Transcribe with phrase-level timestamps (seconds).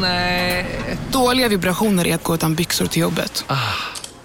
[0.00, 0.66] Nej.
[1.12, 3.44] Dåliga vibrationer är att gå utan byxor till jobbet.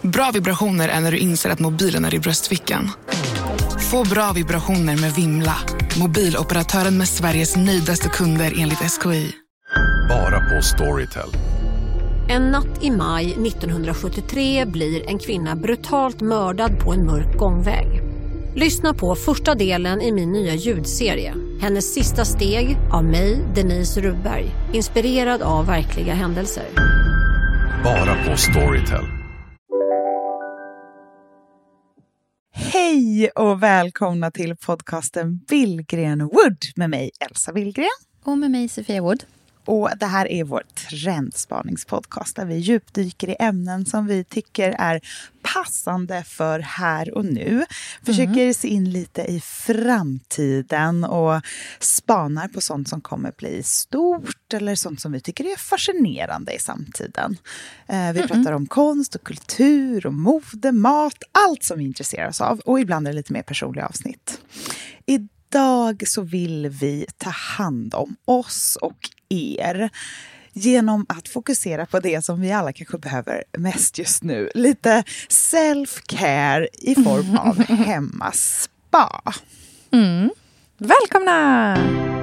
[0.02, 2.92] Bra vibrationer är när du inser att mobilen är i bröstfickan.
[3.92, 5.56] Få bra vibrationer med Vimla.
[6.00, 9.32] Mobiloperatören med Sveriges nöjdaste kunder enligt SKI.
[10.10, 11.30] Bara på Storytel.
[12.30, 18.02] En natt i maj 1973 blir en kvinna brutalt mördad på en mörk gångväg.
[18.56, 21.34] Lyssna på första delen i min nya ljudserie.
[21.62, 24.46] Hennes sista steg av mig, Denise Rubberg.
[24.74, 26.66] Inspirerad av verkliga händelser.
[27.84, 29.06] Bara på Storytel.
[32.54, 37.88] Hej och välkomna till podcasten Billgren Wood med mig Elsa Billgren.
[38.24, 39.24] Och med mig Sofia Wood.
[39.70, 45.02] Och det här är vår trendspaningspodcast där vi djupdyker i ämnen som vi tycker är
[45.42, 47.66] passande för här och nu.
[48.06, 48.54] Försöker mm.
[48.54, 51.42] se in lite i framtiden och
[51.80, 56.60] spanar på sånt som kommer bli stort eller sånt som vi tycker är fascinerande i
[56.60, 57.38] samtiden.
[57.88, 58.28] Eh, vi mm.
[58.28, 62.60] pratar om konst och kultur och mode, mat, allt som vi intresserar oss av.
[62.60, 64.42] Och ibland är det lite mer personliga avsnitt.
[65.52, 69.90] Idag så vill vi ta hand om oss och er
[70.54, 74.50] genom att fokusera på det som vi alla kanske behöver mest just nu.
[74.54, 79.34] Lite self-care i form av hemmaspa.
[79.92, 80.30] Mm.
[80.78, 82.19] Välkomna!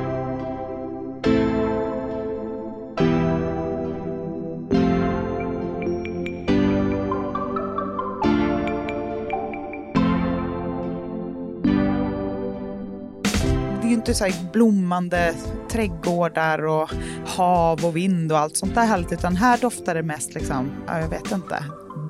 [14.09, 15.35] Inte så blommande
[15.71, 16.91] trädgårdar och
[17.27, 21.09] hav och vind och allt sånt där härligt, utan här doftar det mest liksom, jag
[21.09, 21.65] vet inte,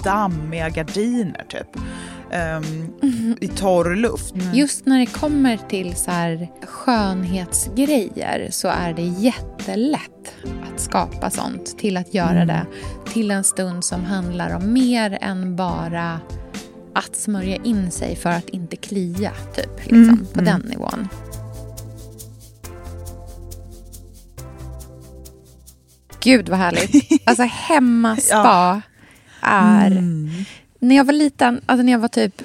[0.05, 1.77] dammiga gardiner typ.
[2.27, 3.37] Um, mm.
[3.41, 4.35] I torr luft.
[4.35, 4.55] Mm.
[4.55, 10.35] Just när det kommer till så här skönhetsgrejer så är det jättelätt
[10.73, 11.79] att skapa sånt.
[11.79, 12.47] Till att göra mm.
[12.47, 12.67] det
[13.13, 16.21] till en stund som handlar om mer än bara
[16.95, 19.77] att smörja in sig för att inte klia, typ.
[19.79, 20.27] Liksom, mm.
[20.33, 20.69] På den mm.
[20.69, 21.09] nivån.
[26.27, 27.23] Gud vad härligt.
[27.25, 28.83] Alltså hemmaspa
[29.41, 29.49] ja.
[29.49, 29.91] är...
[29.91, 30.31] Mm.
[30.79, 32.43] När jag var liten, alltså när jag var typ...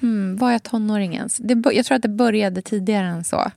[0.00, 1.36] Hmm, var jag tonåringens?
[1.36, 3.50] Det, jag tror att det började tidigare än så.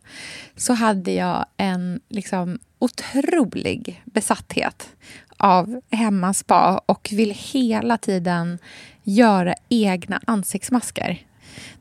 [0.56, 4.90] Så hade jag en liksom, otrolig besatthet
[5.38, 8.60] av hemmaspa och ville hela tiden
[9.04, 11.20] göra egna ansiktsmasker.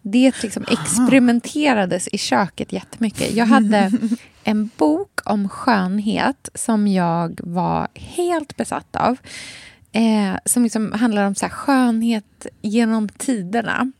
[0.02, 3.34] Det liksom experimenterades i köket jättemycket.
[3.34, 3.92] Jag hade
[4.44, 9.16] en bok om skönhet som jag var helt besatt av.
[9.92, 13.92] Eh, som liksom handlar om så här, skönhet genom tiderna.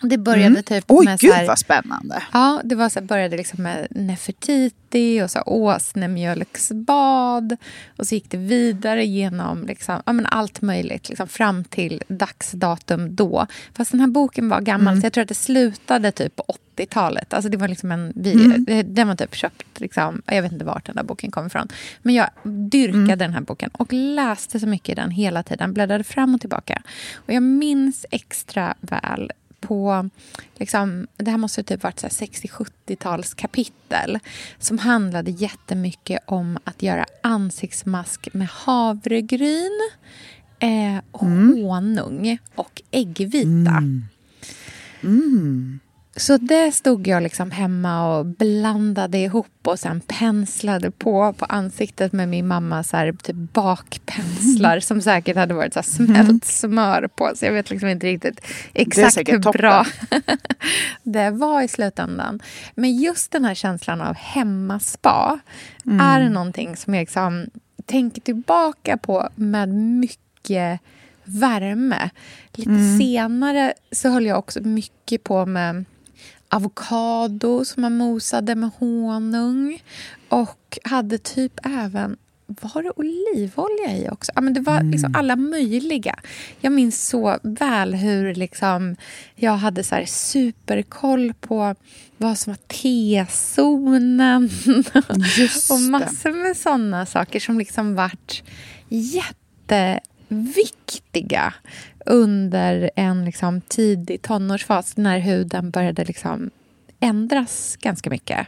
[0.00, 0.62] Det började mm.
[0.62, 1.18] typ Oj, med...
[1.18, 2.22] gud så här, vad spännande!
[2.32, 7.56] Ja, det var så här, började liksom med Nefertiti och så åsnemjölksbad.
[7.96, 13.16] Och så gick det vidare genom liksom, ja, men allt möjligt liksom, fram till dagsdatum
[13.16, 13.46] då.
[13.74, 15.00] Fast den här boken var gammal, mm.
[15.00, 16.44] så jag tror att det slutade typ på
[16.76, 17.34] 80-talet.
[17.34, 18.94] Alltså det var liksom en, vi, mm.
[18.94, 21.68] Den var typ köpt, liksom, jag vet inte vart den där boken kom ifrån.
[22.02, 23.18] Men jag dyrkade mm.
[23.18, 25.72] den här boken och läste så mycket i den hela tiden.
[25.72, 26.82] Bläddrade fram och tillbaka.
[27.14, 30.10] Och jag minns extra väl på...
[30.54, 34.18] Liksom, det här måste typ varit 60-70-tals kapitel
[34.58, 39.80] som handlade jättemycket om att göra ansiktsmask med havregryn,
[40.58, 40.68] eh,
[41.22, 41.62] mm.
[41.62, 43.46] honung och äggvita.
[43.70, 44.04] Mm.
[45.02, 45.80] Mm.
[46.18, 52.12] Så det stod jag liksom hemma och blandade ihop och sen penslade på på ansiktet
[52.12, 54.80] med min mamma så här, typ bakpenslar mm.
[54.80, 56.40] som säkert hade varit så här smält mm.
[56.44, 57.30] smör på.
[57.34, 58.40] Så jag vet liksom inte riktigt
[58.74, 59.60] exakt hur toppen.
[59.60, 59.86] bra
[61.02, 62.40] det var i slutändan.
[62.74, 65.38] Men just den här känslan av hemmaspa
[65.86, 66.00] mm.
[66.00, 67.46] är någonting som jag liksom
[67.86, 70.80] tänker tillbaka på med mycket
[71.24, 72.10] värme.
[72.52, 72.98] Lite mm.
[72.98, 75.84] senare så höll jag också mycket på med
[76.48, 79.82] avokado som man mosade med honung.
[80.28, 84.32] Och hade typ även var det olivolja i också?
[84.34, 84.90] Ja, men det var mm.
[84.90, 86.14] liksom alla möjliga.
[86.60, 88.96] Jag minns så väl hur liksom
[89.34, 91.74] jag hade så superkoll på
[92.16, 94.20] vad som var T-zonen
[95.70, 98.42] och massor med såna saker som liksom vart
[100.28, 101.54] jätteviktiga
[102.06, 106.50] under en liksom tidig tonårsfas när huden började liksom
[107.00, 108.46] ändras ganska mycket.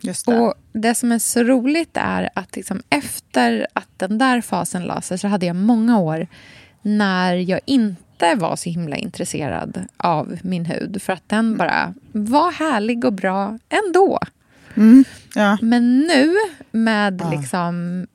[0.00, 0.38] Just det.
[0.38, 5.00] Och det som är så roligt är att liksom efter att den där fasen la
[5.00, 6.26] sig så hade jag många år
[6.82, 12.52] när jag inte var så himla intresserad av min hud för att den bara var
[12.52, 14.18] härlig och bra ändå.
[14.74, 15.04] Mm,
[15.34, 15.58] ja.
[15.62, 16.34] Men nu
[16.70, 17.30] med ja.
[17.30, 18.06] liksom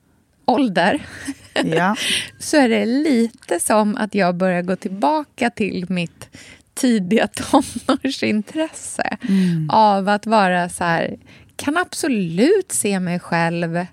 [0.48, 1.00] ålder
[1.64, 1.96] Ja.
[2.38, 6.28] så är det lite som att jag börjar gå tillbaka till mitt
[6.74, 7.26] tidiga
[7.86, 9.18] tonårsintresse
[9.68, 11.16] av att vara så här,
[11.56, 13.86] kan absolut se mig själv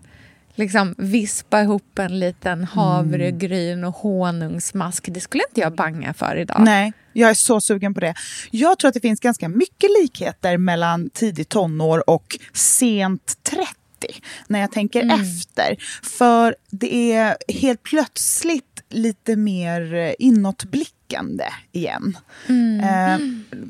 [0.55, 5.05] liksom vispa ihop en liten havregryn och honungsmask.
[5.07, 6.61] Det skulle inte jag banga för idag.
[6.65, 8.13] Nej, jag är så sugen på det.
[8.51, 13.65] Jag tror att det finns ganska mycket likheter mellan tidig tonår och sent 30
[14.47, 15.77] när jag tänker efter.
[16.17, 20.13] För det är helt plötsligt lite mer eh,
[21.05, 22.17] inåtblickande igen.
[22.81, 23.19] Eh,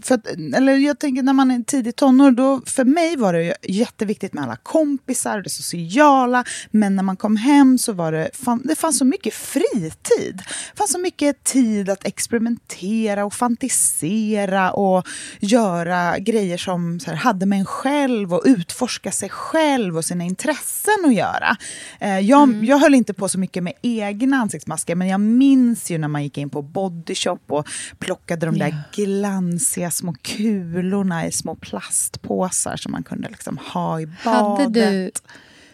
[0.04, 3.56] för att, eller jag tänker när man är tidig tonår, då, för mig var det
[3.64, 6.44] jätteviktigt med alla kompisar och det sociala.
[6.72, 10.42] Men när man kom hem så var det, fan, det fanns så mycket fritid.
[10.72, 15.08] Det fanns så mycket tid att experimentera och fantisera och
[15.40, 21.06] göra grejer som här, hade med en själv och utforska sig själv och sina intressen
[21.06, 21.58] att göra.
[22.00, 25.98] Eh, jag, jag höll inte på så mycket med egna ansiktsmasker men jag minns ju
[25.98, 27.68] när man gick in på Body Shop och
[28.00, 34.06] plockade de där glansiga små kulorna i små plastpåsar som man kunde liksom ha i
[34.06, 34.24] badet.
[34.24, 35.12] Hade du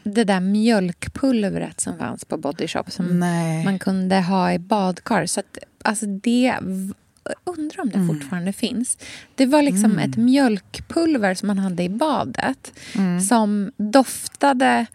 [0.04, 3.66] det där mjölkpulvret som fanns på Body Shop som Nej.
[3.66, 5.26] man kunde ha i badkar?
[5.26, 6.56] Så att, alltså det
[7.44, 8.08] undrar om det Mm.
[8.08, 8.98] fortfarande finns.
[9.36, 13.22] Det var liksom ett mjölkpulver som man hade i badet Mm.
[13.22, 14.86] som doftade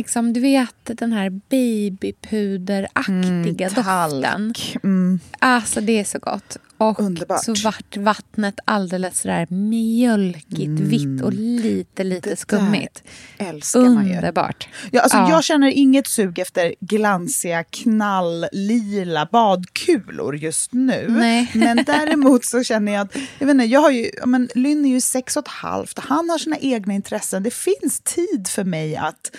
[0.00, 4.54] Liksom, du vet den här babypuderaktiga doften.
[4.54, 4.76] Talk.
[4.84, 5.20] Mm.
[5.38, 6.56] Alltså det är så gott.
[6.76, 7.44] Och Underbart.
[7.44, 12.30] så vart vattnet alldeles sådär mjölkigt vitt och lite, lite Mm.
[12.30, 13.02] Det skummigt.
[13.38, 14.14] älskar man ju.
[14.14, 14.68] Underbart.
[14.90, 15.30] Ja, alltså, Ja.
[15.30, 21.06] Jag känner inget sug efter glansiga knalllila badkulor just nu.
[21.08, 21.50] Nej.
[21.54, 24.90] Men däremot så känner jag att, jag vet inte, jag har ju, men Lynn är
[24.90, 27.42] ju sex och ett halvt, han har sina egna intressen.
[27.42, 29.30] Det finns tid för mig att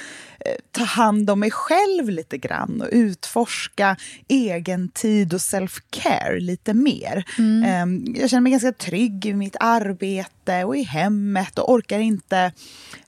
[0.72, 3.98] ta hand om mig själv lite grann och utforska
[4.28, 7.26] egen tid och self-care lite mer.
[7.66, 12.52] Eh, jag känner mig ganska trygg i mitt arbete och i hemmet och orkar inte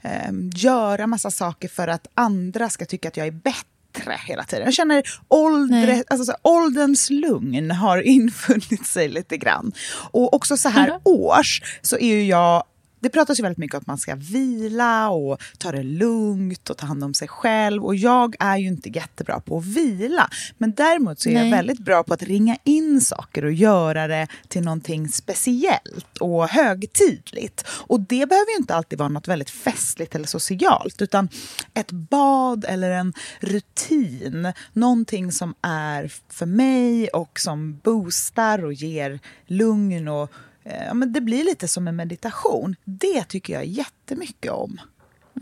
[0.01, 4.65] eh, göra massa saker för att andra ska tycka att jag är bättre hela tiden.
[4.65, 9.71] Jag känner åldre, alltså, så ålderns lugn har infunnit sig lite grann.
[10.11, 12.63] Och också så här års så är ju jag
[13.03, 16.77] det pratas ju väldigt mycket om att man ska vila och ta det lugnt och
[16.77, 17.83] ta hand om sig själv.
[17.85, 20.29] Och jag är ju inte jättebra på att vila.
[20.57, 21.43] Men däremot så är Nej.
[21.43, 26.47] jag väldigt bra på att ringa in saker och göra det till någonting speciellt och
[26.47, 27.67] högtidligt.
[27.67, 31.01] Och det behöver ju inte alltid vara något väldigt festligt eller socialt.
[31.01, 31.29] Utan
[31.73, 34.53] ett bad eller en rutin.
[34.73, 40.31] Någonting som är för mig och som boostar och ger lugn och
[40.63, 42.75] Ja, men det blir lite som en meditation.
[42.83, 44.81] Det tycker jag jättemycket om.
[45.35, 45.41] Och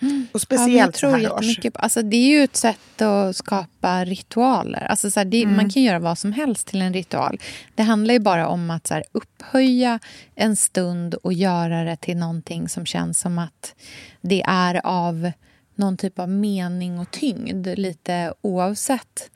[0.00, 1.60] Ja, men jag speciellt tror så här års.
[1.72, 4.80] på, alltså det är ju ett sätt att skapa ritualer.
[4.84, 5.56] Alltså så här, det, Mm.
[5.56, 7.40] Man kan göra vad som helst till en ritual.
[7.74, 9.98] Det handlar ju bara om att så här, upphöja
[10.34, 13.74] en stund och göra det till någonting som känns som att
[14.20, 15.32] det är av
[15.74, 19.30] någon typ av mening och tyngd lite oavsett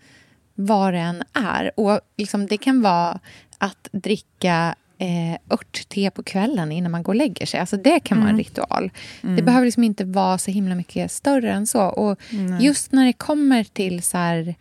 [0.55, 1.71] vad det än är.
[1.77, 3.21] Och liksom, det kan vara
[3.59, 7.61] att dricka eh, örtte på kvällen innan man går och lägger sig.
[7.61, 8.91] Alltså det kan vara en ritual.
[9.21, 11.83] Det behöver liksom inte vara så himla mycket större än så.
[11.83, 12.21] Och
[12.61, 14.55] just när det kommer till så här,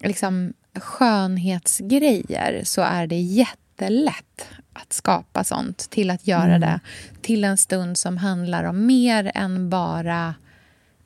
[0.00, 6.80] liksom, skönhetsgrejer så är det jättelätt att skapa sånt till att göra det
[7.22, 10.34] till en stund som handlar om mer än bara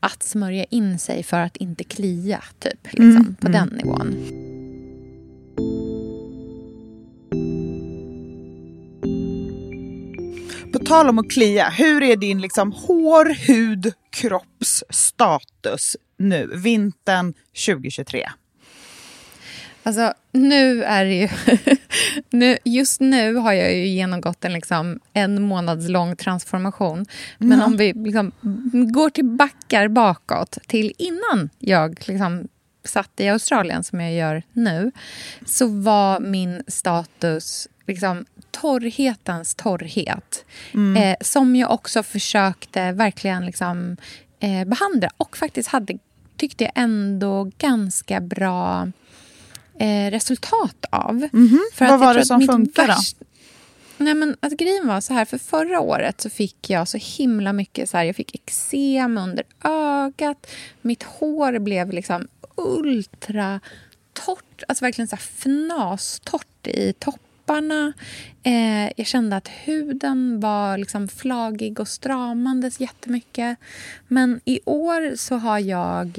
[0.00, 2.92] att smörja in sig för att inte klia, typ.
[2.92, 4.14] Liksom, på den nivån.
[10.72, 17.34] På tal om att klia, hur är din liksom hår, hud, kroppsstatus nu, vintern
[17.66, 18.28] 2023?
[19.82, 21.28] Alltså, nu är det ju...
[22.30, 27.06] nu, just nu har jag ju genomgått en, liksom, en månads lång transformation.
[27.38, 28.32] Men om vi liksom,
[28.92, 32.48] går till backar bakåt till innan jag liksom,
[32.84, 34.92] satt i Australien, som jag gör nu
[35.46, 40.44] så var min status liksom, torrhetens torrhet.
[40.96, 43.96] Eh, som jag också försökte verkligen liksom,
[44.40, 45.98] eh, behandla och faktiskt hade,
[46.36, 48.88] tyckte jag, ändå ganska bra
[49.78, 51.28] eh, resultat av.
[51.74, 52.40] För Vad var det som
[52.86, 53.16] värst-
[54.00, 57.52] Nej, men att grejen var så här, för förra året så fick jag så himla
[57.52, 60.46] mycket så här, jag fick eksem under ögat,
[60.82, 63.60] mitt hår blev liksom ultra
[64.12, 66.92] torrt, alltså verkligen så här fnastort i
[67.48, 67.92] läpparna.
[68.42, 73.58] Eh, jag kände att huden var liksom flagig och stramandes jättemycket.
[74.08, 76.18] Men i år så har jag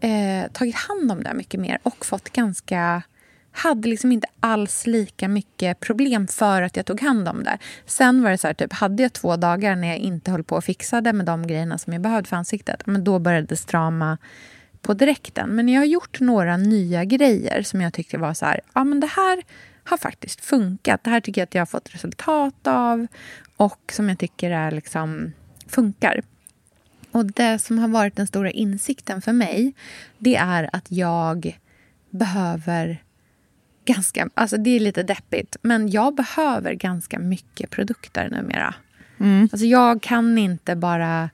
[0.00, 3.02] eh, tagit hand om det mycket mer och fått ganska
[3.52, 7.58] hade liksom inte alls lika mycket problem för att jag tog hand om det.
[7.86, 10.56] Sen var det så här, typ, hade jag två dagar när jag inte höll på
[10.56, 14.18] och fixade med de grejerna som jag behövde för ansiktet, men då började det strama
[14.82, 15.50] på direkten.
[15.50, 19.00] Men jag har gjort några nya grejer som jag tyckte var så här, ja men
[19.00, 19.42] det här
[19.88, 21.04] har faktiskt funkat.
[21.04, 23.06] Det här tycker jag att jag har fått resultat av
[23.56, 25.32] och som jag tycker är liksom
[25.66, 26.22] funkar.
[27.10, 29.74] Och det som har varit den stora insikten för mig,
[30.18, 31.58] det är att jag
[32.10, 33.02] behöver
[33.84, 34.28] ganska...
[34.34, 38.74] Alltså det är lite deppigt, men jag behöver ganska mycket produkter numera.
[39.20, 39.48] Mm.
[39.52, 41.30] Alltså jag kan inte bara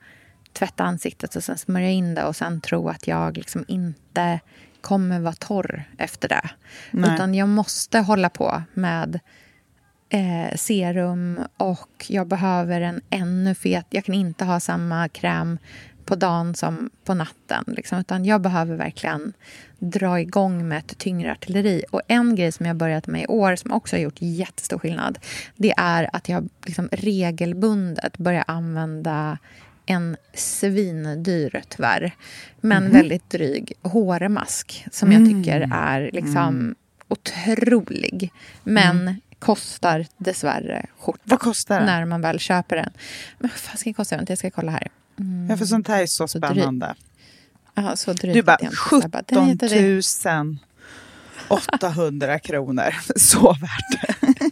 [0.53, 4.41] tvätta ansiktet och sen smörja in det och sen tro att jag liksom inte
[4.85, 6.51] kommer vara torr efter det.
[6.91, 7.15] Nej.
[7.15, 9.21] Utan jag måste hålla på med
[10.09, 13.87] eh, serum och jag behöver en ännu fet...
[13.91, 15.59] Jag kan inte ha samma kräm
[16.05, 17.65] på dagen som på natten.
[17.67, 19.33] Liksom, utan jag behöver verkligen
[19.79, 21.85] dra igång med ett tyngre artilleri.
[21.91, 25.19] Och en grej som jag börjat med i år som också har gjort jättestor skillnad
[25.57, 29.39] det är att jag liksom regelbundet börjar använda
[29.87, 32.15] en svindyr, tyvärr,
[32.61, 32.93] men mm.
[32.93, 35.73] väldigt dryg hårmask som jag tycker mm.
[35.73, 36.75] är liksom mm.
[37.09, 38.33] otrolig.
[38.63, 39.15] Men mm.
[39.39, 41.23] kostar dessvärre skjortan.
[41.25, 41.87] Vad kostar den?
[41.87, 42.93] När man väl köper den.
[43.39, 44.25] Men vad fan ska den kosta?
[44.29, 44.89] Jag ska kolla här.
[45.19, 45.51] Mm.
[45.51, 46.95] Ja, för sånt här är så, så spännande.
[47.75, 48.35] Ja, så drygt.
[48.35, 50.59] Du bara, 17
[51.49, 52.95] 800 kronor.
[53.17, 54.51] Så värt det.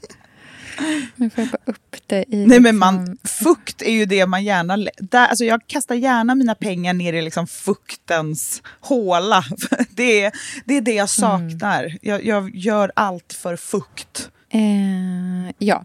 [1.17, 2.47] Nu får jag bara upp det i...
[2.47, 4.77] Nej, men man, liksom- fukt är ju det man gärna...
[4.99, 9.45] Där, alltså jag kastar gärna mina pengar ner i liksom fuktens håla.
[9.91, 10.33] Det är,
[10.65, 11.85] det är det jag saknar.
[11.85, 11.99] Mm.
[12.03, 14.31] Jag, jag, gör allt för fukt.
[14.51, 15.85] Eh, ja.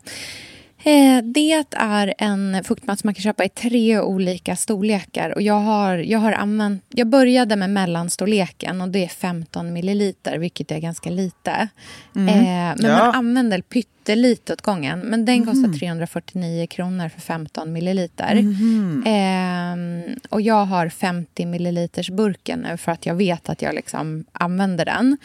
[0.84, 5.30] Eh, det är en fuktmask som man kan köpa i tre olika storlekar.
[5.36, 10.38] Och jag, har, jag, har använt, jag började med mellanstorleken och det är 15 milliliter,
[10.38, 11.68] vilket är ganska lite.
[12.16, 12.30] Mm.
[12.30, 12.98] Eh, men ja.
[12.98, 15.00] man använder pyttelite åt gången.
[15.00, 15.80] Men den kostar mm.
[15.80, 18.32] 349 kronor för 15 milliliter.
[18.32, 19.04] Mm.
[19.06, 24.26] Eh, och jag har 50 milliliters burken nu för att jag vet att jag liksom
[24.32, 25.18] använder den.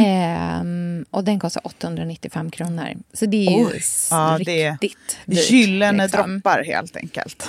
[0.00, 2.88] Eh, och den kostar 895 kronor.
[3.12, 3.80] Så det är ju.
[4.10, 5.50] Ja, riktigt dyrt.
[5.50, 6.32] Gyllene liksom.
[6.32, 7.48] droppar helt enkelt.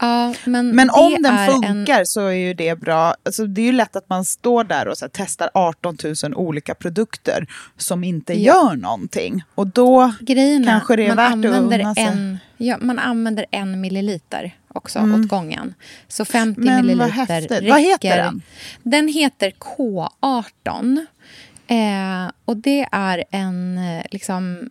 [0.00, 2.06] Ja, men, men om den funkar en...
[2.06, 3.14] så är ju det bra.
[3.22, 6.34] Alltså, det är ju lätt att man står där och så här, testar 18 000
[6.34, 8.54] olika produkter som inte ja.
[8.54, 9.42] gör någonting.
[9.54, 12.04] Och då Grejen kanske det är värt att unna sig.
[12.04, 15.20] En, ja, man använder en milliliter också mm.
[15.20, 15.74] åt gången.
[16.08, 17.68] Så 50 men milliliter vad räcker.
[17.68, 18.42] Vad heter den?
[18.82, 21.06] Den heter K18.
[21.66, 24.70] Eh, och det är en liksom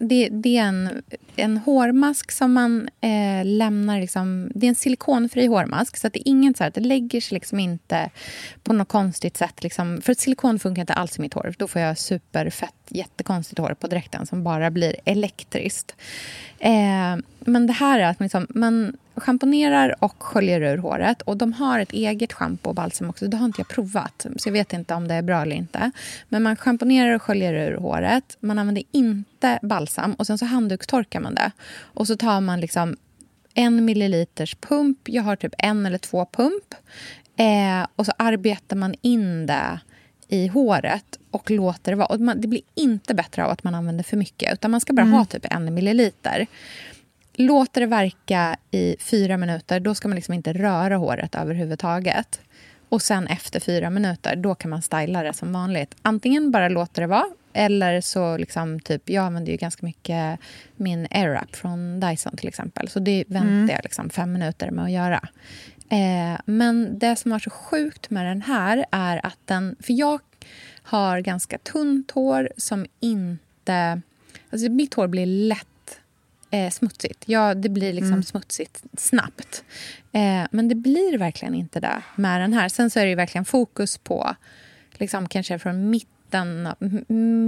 [0.00, 1.02] det, det, är en,
[1.36, 4.00] en hårmask som man eh, lämnar...
[4.00, 5.96] Liksom, det är en silikonfri hårmask.
[5.96, 8.10] så Det är inget så här, det lägger sig liksom inte
[8.62, 9.62] på något konstigt sätt.
[9.62, 11.54] Liksom, för silikon funkar inte alls i mitt hår.
[11.58, 15.94] Då får jag superfett, jättekonstigt hår på dräkten som bara blir elektriskt.
[16.58, 17.16] Eh,
[17.48, 21.22] men det här är att man, liksom, man schamponerar och sköljer ur håret.
[21.22, 23.26] Och De har ett eget schampo och balsam också.
[23.26, 25.90] Det har inte jag provat, så jag vet inte om det är bra eller inte.
[26.28, 28.36] Men man schamponerar och sköljer ur håret.
[28.40, 31.50] Man använder inte balsam och sen så handdukstorkar man det.
[31.80, 32.96] Och så tar man liksom
[33.54, 34.98] en milliliters pump.
[35.04, 36.74] Jag har typ en eller två pump.
[37.36, 39.80] Eh, och så arbetar man in det
[40.28, 42.06] i håret och låter det vara.
[42.06, 44.52] Och man, det blir inte bättre av att man använder för mycket.
[44.52, 45.14] Utan Man ska bara mm.
[45.14, 46.46] ha typ en milliliter.
[47.40, 49.80] Låter det verka i fyra minuter.
[49.80, 52.40] Då ska man liksom inte röra håret överhuvudtaget.
[52.88, 55.96] Och sen efter fyra minuter, då kan man styla det som vanligt.
[56.02, 60.40] Antingen bara låter det vara, eller så liksom typ, jag använder ju ganska mycket
[60.76, 62.88] min AirUp från Dyson till exempel.
[62.88, 63.68] Så det väntar mm.
[63.68, 65.28] jag liksom fem minuter med att göra.
[65.90, 69.76] Eh, men det som var så sjukt med den här är att den...
[69.80, 70.20] För jag
[70.82, 74.02] har ganska tunt hår som inte...
[74.50, 75.66] Alltså mitt hår blir lätt
[76.50, 77.24] eh, smutsigt.
[77.26, 78.22] Ja, det blir liksom mm.
[78.22, 79.64] smutsigt snabbt.
[80.12, 82.68] Eh, men det blir verkligen inte det med den här.
[82.68, 84.34] Sen så är det verkligen fokus på
[84.98, 86.68] liksom, kanske från mitten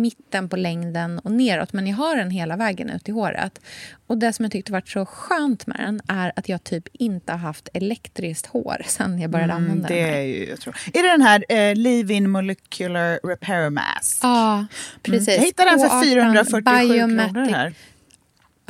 [0.01, 1.73] mitten på längden och neråt.
[1.73, 3.61] Men jag har den hela vägen ut i håret.
[4.07, 7.33] Och Det som jag tyckte var så skönt med den är att jag typ inte
[7.33, 10.15] har haft elektriskt hår sen jag började mm, använda det den.
[10.15, 10.77] Är ju, jag tror.
[10.95, 14.19] Är det den här eh, Leave-In Molecular Repair Mask?
[14.23, 14.67] Ja,
[15.03, 15.29] precis.
[15.29, 15.41] Mm.
[15.41, 17.75] Jag hittade den för 447 kronor här.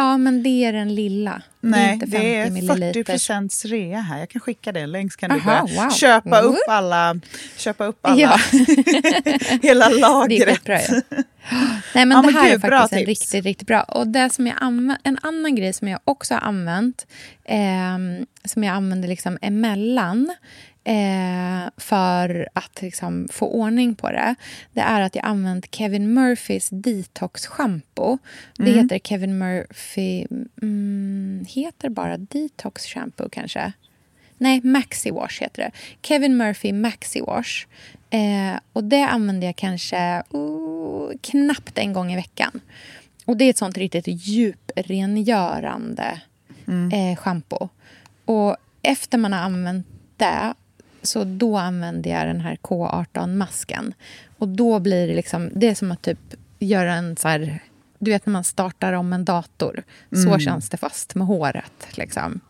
[0.00, 1.42] Ja, men det är den lilla.
[1.60, 4.18] Nej, det är, är 40 procents rea här.
[4.18, 5.90] Jag kan skicka det så kan du börja wow.
[5.90, 7.20] köpa, upp alla,
[7.56, 8.20] köpa upp alla.
[8.20, 8.38] Ja.
[9.62, 10.38] hela lagret.
[10.38, 11.00] Det är skitbra, ja.
[11.94, 13.82] Nej, men ja, det här gud, är faktiskt en riktigt, riktigt bra.
[13.82, 14.56] Och det som jag
[15.04, 17.06] en annan grej som jag också har använt,
[17.44, 17.98] eh,
[18.44, 20.34] som jag använder liksom emellan,
[20.84, 24.34] eh, för att liksom, få ordning på det,
[24.72, 28.18] det är att jag använt Kevin Murphys detox shampoo.
[28.56, 30.26] Det heter Kevin Murphy...
[30.62, 33.72] Mm, heter bara detox shampoo kanske?
[34.38, 35.70] Nej, Maxi Wash heter det.
[36.02, 37.66] Kevin Murphy Maxi Wash.
[38.10, 42.60] Eh, och det använder jag kanske oh, knappt en gång i veckan.
[43.24, 46.20] Och det är ett sånt riktigt djuprengörande
[46.92, 47.68] eh, shampoo.
[48.24, 50.54] Och efter man har använt det
[51.02, 53.92] så då använder jag den här K18-masken.
[54.38, 57.62] Och då blir det liksom, det är som att typ göra en så här,
[57.98, 59.82] du vet när man startar om en dator.
[60.24, 61.86] Så känns det fast med håret.
[61.90, 62.40] Liksom.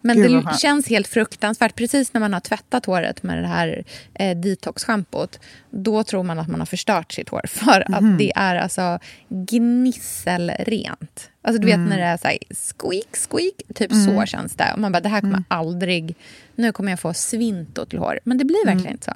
[0.00, 1.74] Men Gud, det känns helt fruktansvärt.
[1.76, 5.38] Precis när man har tvättat håret med det här eh, detox-schampot
[5.70, 7.42] då tror man att man har förstört sitt hår.
[7.48, 7.94] För Mhm.
[8.12, 8.98] att det är alltså
[9.28, 11.30] gnisselrent.
[11.42, 11.88] Alltså du vet Mm.
[11.88, 13.54] när det är så här squeak, squeak.
[13.74, 14.72] Typ så känns det.
[14.72, 15.44] Och man bara, det här kommer Mm.
[15.48, 16.14] aldrig...
[16.54, 18.20] Nu kommer jag få svinto till hår.
[18.24, 18.74] Men det blir Mm.
[18.74, 19.12] verkligen inte så.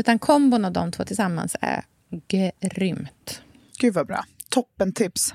[0.00, 1.84] Utan kombon av de två tillsammans är
[2.60, 3.40] grymt.
[3.78, 4.24] Gud vad bra.
[4.48, 5.34] Toppen tips.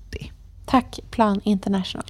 [0.71, 2.05] Tack Plan International.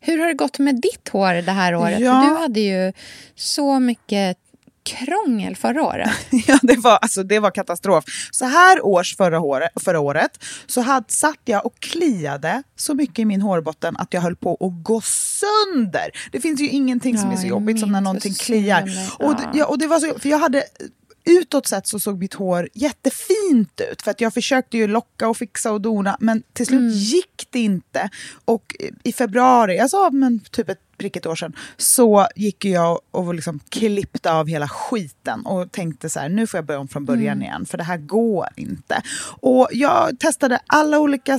[0.00, 2.00] Hur har det gått med ditt hår det här året?
[2.00, 2.22] Ja.
[2.22, 2.92] För du hade ju
[3.34, 4.36] så mycket
[4.84, 6.10] krångel förra året.
[6.46, 8.04] Ja, det var, alltså, det var katastrof.
[8.30, 13.18] Så här års förra, året, förra året så hade, satt jag och kliade så mycket
[13.18, 16.10] i min hårbotten att jag höll på att gå sönder.
[16.32, 18.82] Det finns ju ingenting som Ja, är så jobbigt som när någonting kliar.
[19.18, 20.62] Och, det- ja, och det var så, för jag hade
[21.28, 25.36] Utåt sett så såg mitt hår jättefint ut för att jag försökte ju locka och
[25.36, 26.92] fixa och dona men till slut Mm.
[26.92, 28.10] gick det inte.
[28.44, 33.34] Och i februari, alltså men typ ett prick ett år sedan, så gick jag och
[33.34, 37.04] liksom klippte av hela skiten och tänkte så här, nu får jag börja om från
[37.04, 37.42] början Mm.
[37.42, 39.02] igen, för det här går inte.
[39.40, 41.38] Och jag testade alla olika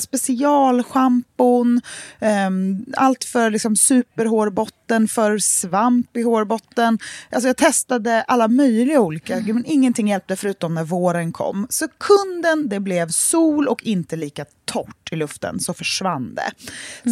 [0.80, 1.82] specialschampon,
[2.20, 7.00] ehm, allt för liksom superhårbotten, för svamp i hårbotten.
[7.32, 9.56] Alltså jag testade alla möjliga olika, Mm.
[9.56, 11.68] men ingenting hjälpte förutom när våren kom.
[11.70, 16.52] Sekunden det blev sol och inte lika torrt i luften så försvann det.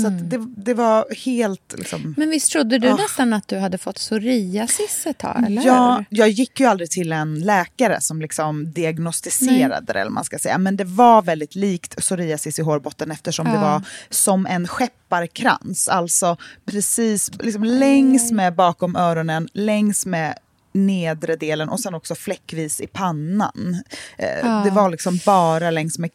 [0.01, 1.75] Så att det, det var helt...
[1.77, 2.95] Liksom, Men visst trodde du Ah.
[2.95, 5.43] nästan att du hade fått psoriasis ett tag?
[5.45, 10.23] Eller Ja, jag gick ju aldrig till en läkare som liksom diagnostiserade det, eller man
[10.23, 10.57] ska säga.
[10.57, 13.61] Men det var väldigt likt psoriasis i hårbotten eftersom det Ja.
[13.61, 15.87] var som en skepparkrans.
[15.87, 20.33] Alltså precis liksom längs med bakom öronen, längs med
[20.73, 23.83] nedre delen och sen också fläckvis i pannan.
[24.17, 24.61] Eh, Ja.
[24.65, 26.09] Det var liksom bara längs med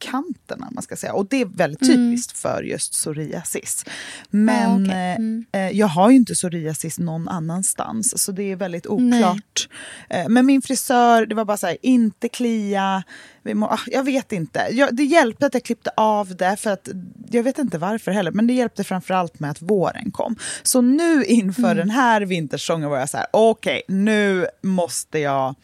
[0.00, 1.12] hårkanterna, man ska säga.
[1.12, 3.84] Och det är väldigt typiskt för just psoriasis.
[4.30, 4.84] Men Mm.
[4.84, 5.14] Ja, okej.
[5.16, 5.44] Mm.
[5.52, 9.68] eh, eh, jag har ju inte psoriasis någon annanstans, så det är väldigt oklart.
[10.10, 13.02] Eh, men min frisör, det var bara så här, inte klia.
[13.42, 14.66] Vi må, ah, jag vet inte.
[14.70, 16.88] Jag, det hjälpte att jag klippte av det, för att
[17.30, 20.36] jag vet inte varför heller, men det hjälpte framförallt med att våren kom.
[20.62, 25.54] Så nu inför den här vintersäsongen var jag så här, okej, nu måste jag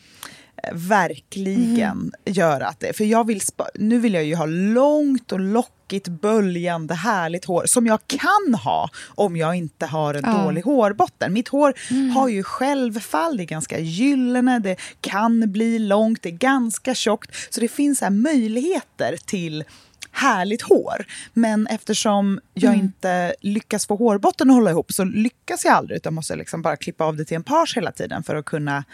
[0.73, 2.97] verkligen göra att det.
[2.97, 3.41] För jag vill
[3.75, 8.91] nu vill jag ju ha långt och lockigt, böljande, härligt hår som jag kan ha
[9.15, 10.33] om jag inte har en Ja.
[10.45, 11.33] dålig hårbotten.
[11.33, 11.75] Mitt hår
[12.15, 17.55] har ju självfall, det är ganska gyllene, det kan bli långt, det är ganska tjockt.
[17.55, 19.65] Så det finns här möjligheter till
[20.11, 21.07] härligt hår.
[21.33, 26.15] Men eftersom jag inte lyckas få hårbotten att hålla ihop så lyckas jag aldrig utan
[26.15, 28.85] måste liksom bara klippa av det till en page hela tiden för att kunna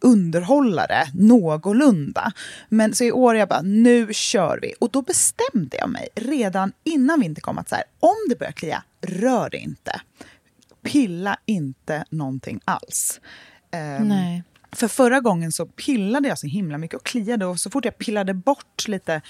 [0.00, 2.32] underhålla det någorlunda.
[2.68, 4.74] Men så i år jag bara, nu kör vi.
[4.78, 8.52] Och då bestämde jag mig redan innan vintern kom att så här, om det börjar
[8.52, 10.00] klia, rör det inte.
[10.82, 13.20] Pilla inte någonting alls.
[13.72, 14.42] Um, Nej.
[14.76, 17.98] För förra gången så pillade jag så himla mycket och kliade och så fort jag
[17.98, 19.20] pillade bort lite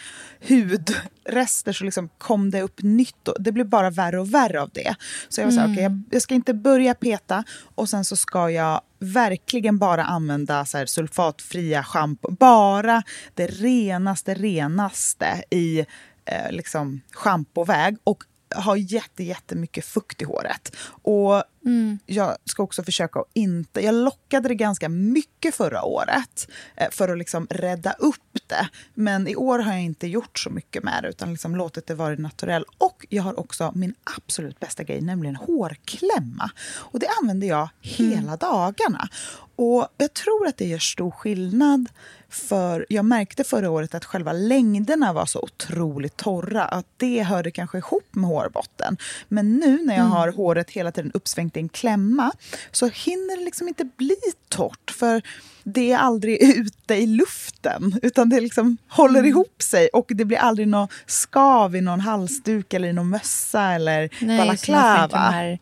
[0.48, 4.70] hudrester så liksom kom det upp nytt och det blev bara värre och värre av
[4.74, 4.94] det.
[5.28, 5.74] Så jag var så här, mm.
[5.74, 10.64] okay, jag, jag, ska inte börja peta och sen så ska jag verkligen bara använda
[10.64, 12.30] så här sulfatfria schampo.
[12.30, 13.02] Bara
[13.34, 15.78] det renaste, renaste i
[16.24, 20.76] eh, liksom schampoväg och har jätte, jättemycket fukt i håret.
[21.02, 21.98] Och mm.
[22.06, 23.80] jag ska också försöka att inte...
[23.80, 28.68] Jag lockade det ganska mycket förra året eh, för att liksom rädda upp det.
[28.94, 31.94] Men i år har jag inte gjort så mycket med det utan liksom låtit det
[31.94, 32.64] vara naturell.
[32.78, 36.50] Och jag har också min absolut bästa grej, nämligen hårklämma.
[36.74, 38.38] Och det använder jag hela mm.
[38.38, 39.08] dagarna.
[39.56, 41.88] Och jag tror att det gör stor skillnad
[42.28, 47.50] för jag märkte förra året att själva längderna var så otroligt torra att det hörde
[47.50, 48.96] kanske ihop med hårbotten.
[49.28, 50.12] Men nu när jag mm.
[50.12, 52.32] har håret hela tiden uppsvängt i en klämma
[52.70, 54.16] så hinner det liksom inte bli
[54.48, 55.22] torrt för
[55.64, 59.30] det är aldrig ute i luften utan det liksom håller mm.
[59.30, 63.72] ihop sig och det blir aldrig något skav i någon halsduk eller i någon mössa
[63.72, 65.58] eller Nej, balaklava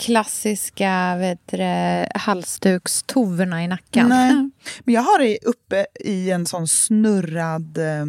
[0.00, 1.58] klassiska vet du,
[2.18, 4.08] halsdukstoverna i nacken.
[4.08, 4.32] Nej.
[4.84, 8.06] Men jag har det uppe i en sån snurrad eh,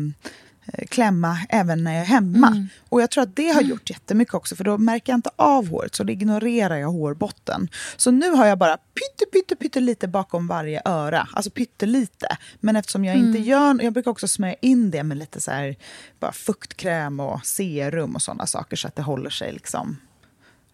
[0.90, 2.48] klämma även när jag är hemma.
[2.48, 2.68] Mm.
[2.90, 5.68] Och jag tror att det har gjort jättemycket också, för då märker jag inte av
[5.68, 7.70] håret, så då ignorerar jag hårbotten.
[7.98, 12.38] Så nu har jag bara pytte, pytte, pytte lite bakom varje öra, alltså pyttelite.
[12.60, 13.28] Men eftersom jag mm.
[13.28, 15.76] inte gör, jag brukar också smörja in det med lite så här,
[16.20, 19.98] bara fuktkräm och serum och sådana saker, så att det håller sig liksom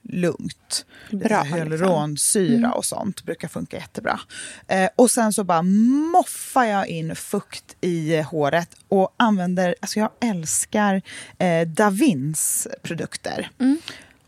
[0.09, 0.85] lugnt.
[1.11, 2.63] Bra, Hyaluronsyra liksom.
[2.63, 2.71] mm.
[2.71, 4.19] och sånt brukar funka jättebra.
[4.67, 10.09] Eh, och sen så bara moffar jag in fukt i håret och använder, alltså jag
[10.21, 11.01] älskar
[11.37, 13.51] eh, Davins produkter.
[13.59, 13.77] Mm.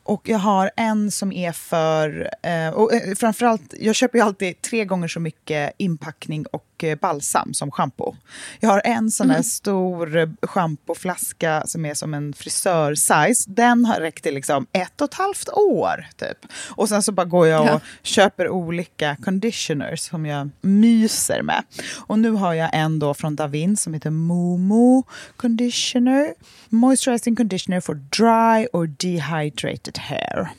[0.09, 2.29] Och jag har en som är för...
[2.43, 6.97] Eh, och eh, framförallt, jag köper ju alltid tre gånger så mycket inpackning och eh,
[6.99, 8.15] balsam som schampo.
[8.59, 9.43] Jag har en sån mm.
[9.43, 13.45] stor schampoflaska som är som en frisör-size.
[13.47, 16.37] Den har räckt i liksom ett och ett halvt år, typ.
[16.69, 17.79] Och sen så bara går jag och ja.
[18.03, 21.63] köper olika conditioners som jag myser med.
[22.07, 25.03] Och nu har jag en då från Davin som heter Momo
[25.37, 26.33] Conditioner.
[26.69, 30.49] Moisturizing conditioner for dry or dehydrated hair.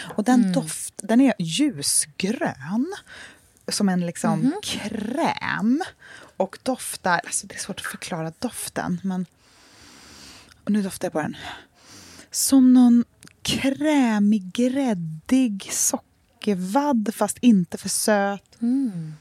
[0.00, 0.52] Och den, mm.
[0.52, 2.94] doft, den är ljusgrön,
[3.68, 4.52] som en liksom mm.
[4.62, 5.82] kräm.
[6.36, 7.20] Och doftar...
[7.24, 9.26] Alltså det är svårt att förklara doften, men...
[10.64, 11.36] Och nu doftar jag på den.
[12.30, 13.04] Som någon
[13.42, 18.62] krämig, gräddig sockervadd, fast inte för söt.
[18.62, 19.14] Mm.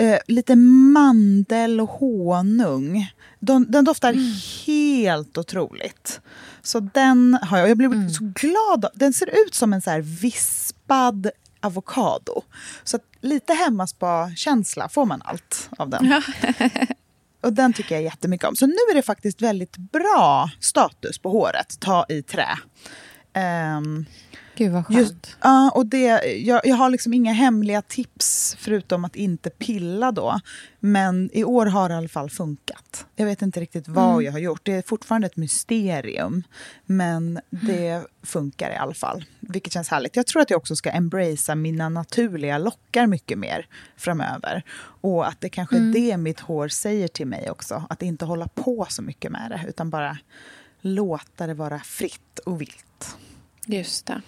[0.00, 3.12] Eh, lite mandel och honung.
[3.40, 4.34] De, den doftar mm.
[4.66, 6.20] helt otroligt.
[6.62, 7.68] Så den har jag.
[7.68, 8.10] Jag blev mm.
[8.10, 8.86] så glad.
[8.94, 12.42] Den ser ut som en så här vispad avokado.
[12.84, 16.22] Så lite hemmaspa-känsla får man allt av den.
[17.40, 18.56] Och den tycker jag jättemycket om.
[18.56, 21.76] Så nu är det faktiskt väldigt bra status på håret.
[21.80, 22.58] Ta i trä.
[23.34, 24.06] Um,
[24.60, 24.98] Gud vad skönt.
[24.98, 30.12] Just, uh, och det, jag, jag har liksom inga hemliga tips förutom att inte pilla
[30.12, 30.40] då.
[30.80, 33.06] Men i år har det i alla fall funkat.
[33.16, 34.24] Jag vet inte riktigt vad mm.
[34.24, 34.60] jag har gjort.
[34.62, 36.42] Det är fortfarande ett mysterium.
[36.86, 38.06] Men det mm.
[38.22, 39.24] funkar i alla fall.
[39.40, 40.16] Vilket känns härligt.
[40.16, 43.66] Jag tror att jag också ska embracea mina naturliga lockar mycket mer
[43.96, 44.62] framöver.
[45.00, 45.90] Och att det kanske mm.
[45.90, 47.84] är det mitt hår säger till mig också.
[47.90, 49.68] Att inte hålla på så mycket med det.
[49.68, 50.18] Utan bara
[50.80, 53.16] låta det vara fritt och vilt.
[53.66, 54.22] Just det.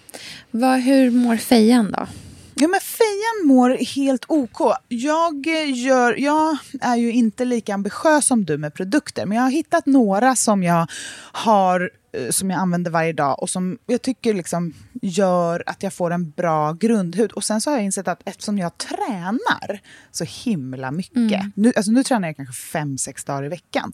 [0.51, 2.07] Vad, hur mår fejan då?
[2.55, 4.77] Ja, men fejan mår helt OK.
[4.87, 9.51] Jag, gör, jag är ju inte lika ambitiös som du med produkter, men jag har
[9.51, 10.87] hittat några som jag
[11.31, 15.93] har Eh, som jag använder varje dag och som jag tycker liksom gör att jag
[15.93, 17.31] får en bra grundhud.
[17.31, 21.51] Och sen så har jag insett att eftersom jag tränar så himla mycket, mm.
[21.55, 23.93] nu, alltså nu tränar jag kanske fem, sex dagar i veckan,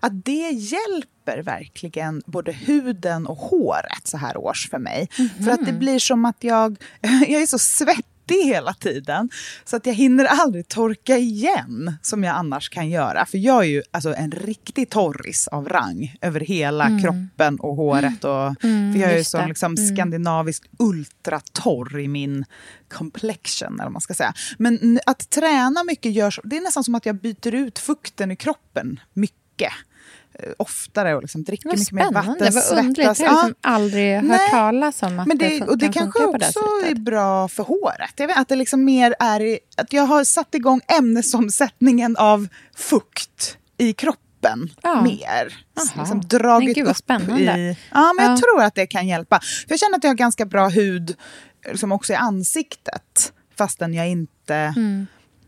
[0.00, 5.08] att det hjälper verkligen både huden och håret så här års för mig.
[5.18, 5.30] Mm.
[5.44, 8.10] För att det blir som att jag, jag är så svettig
[8.44, 9.30] hela tiden.
[9.64, 13.26] Så att jag hinner aldrig torka igen som jag annars kan göra.
[13.26, 17.02] För jag är ju alltså en riktig torris av rang över hela mm.
[17.02, 18.24] kroppen och håret.
[18.24, 19.96] Och, mm, för jag är ju så liksom, mm.
[19.96, 22.44] skandinavisk ultratorr i min
[22.92, 24.34] complexion, eller man ska säga.
[24.58, 28.30] Men att träna mycket gör så, det är nästan som att jag byter ut fukten
[28.30, 29.72] i kroppen mycket.
[30.38, 32.28] Eh, oftare och liksom dricker Vad mycket mer spännande.
[32.30, 32.54] vatten.
[32.54, 33.18] Vad underligt.
[33.20, 34.50] Jag har liksom aldrig hört Nej.
[34.50, 36.90] talas om att Men det, det, och det kan kanske det också sättet.
[36.90, 38.12] är bra för håret.
[38.16, 43.56] Jag vet att det liksom mer är att jag har satt igång ämnesomsättningen av fukt
[43.78, 45.02] i kroppen Ja.
[45.02, 45.64] mer.
[45.98, 47.42] Liksom dragit Men gud, vad upp spännande.
[47.58, 47.76] i...
[47.90, 48.36] Ja, men jag Ja.
[48.40, 49.40] tror att det kan hjälpa.
[49.40, 51.16] För jag känner att jag har ganska bra hud
[51.66, 53.32] liksom också i ansiktet.
[53.58, 54.54] Fastän jag inte...
[54.54, 55.06] Mm.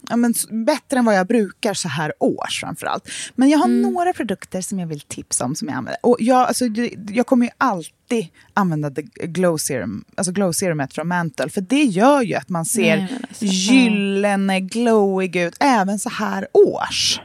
[0.09, 3.09] Ja, men, bättre än vad jag brukar så här års framförallt.
[3.35, 3.83] Men jag har Mm.
[3.93, 5.99] några produkter som jag vill tipsa om som jag använder.
[6.03, 6.65] Och jag, alltså,
[7.13, 11.49] jag kommer ju alltid använda the glow serum, alltså glow serumet från Mantle.
[11.49, 17.21] För det gör ju att man ser alltså, gyllene, glowig ut även så här års.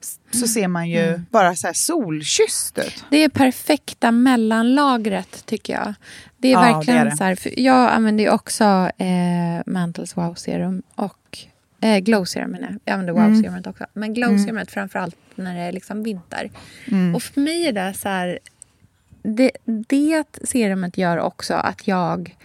[0.00, 1.26] S- Så ser man ju Mm.
[1.30, 3.04] bara så här solkysst ut.
[3.10, 5.94] Det är perfekta mellanlagret, tycker jag.
[6.38, 7.16] Det är Ja, verkligen det är det.
[7.16, 8.64] så här, jag använder ju också
[8.98, 11.38] eh, Mantles Wow Serum och
[11.80, 12.92] eh, Glow Serum menar jag.
[12.94, 13.42] Använder Wow Mm.
[13.42, 13.86] Serumet också.
[13.92, 16.50] Men Glow Serumet framförallt när det är liksom vinter.
[16.90, 17.14] Mm.
[17.14, 18.38] Och för mig är det så här...
[19.22, 22.36] Det, det serumet gör också att jag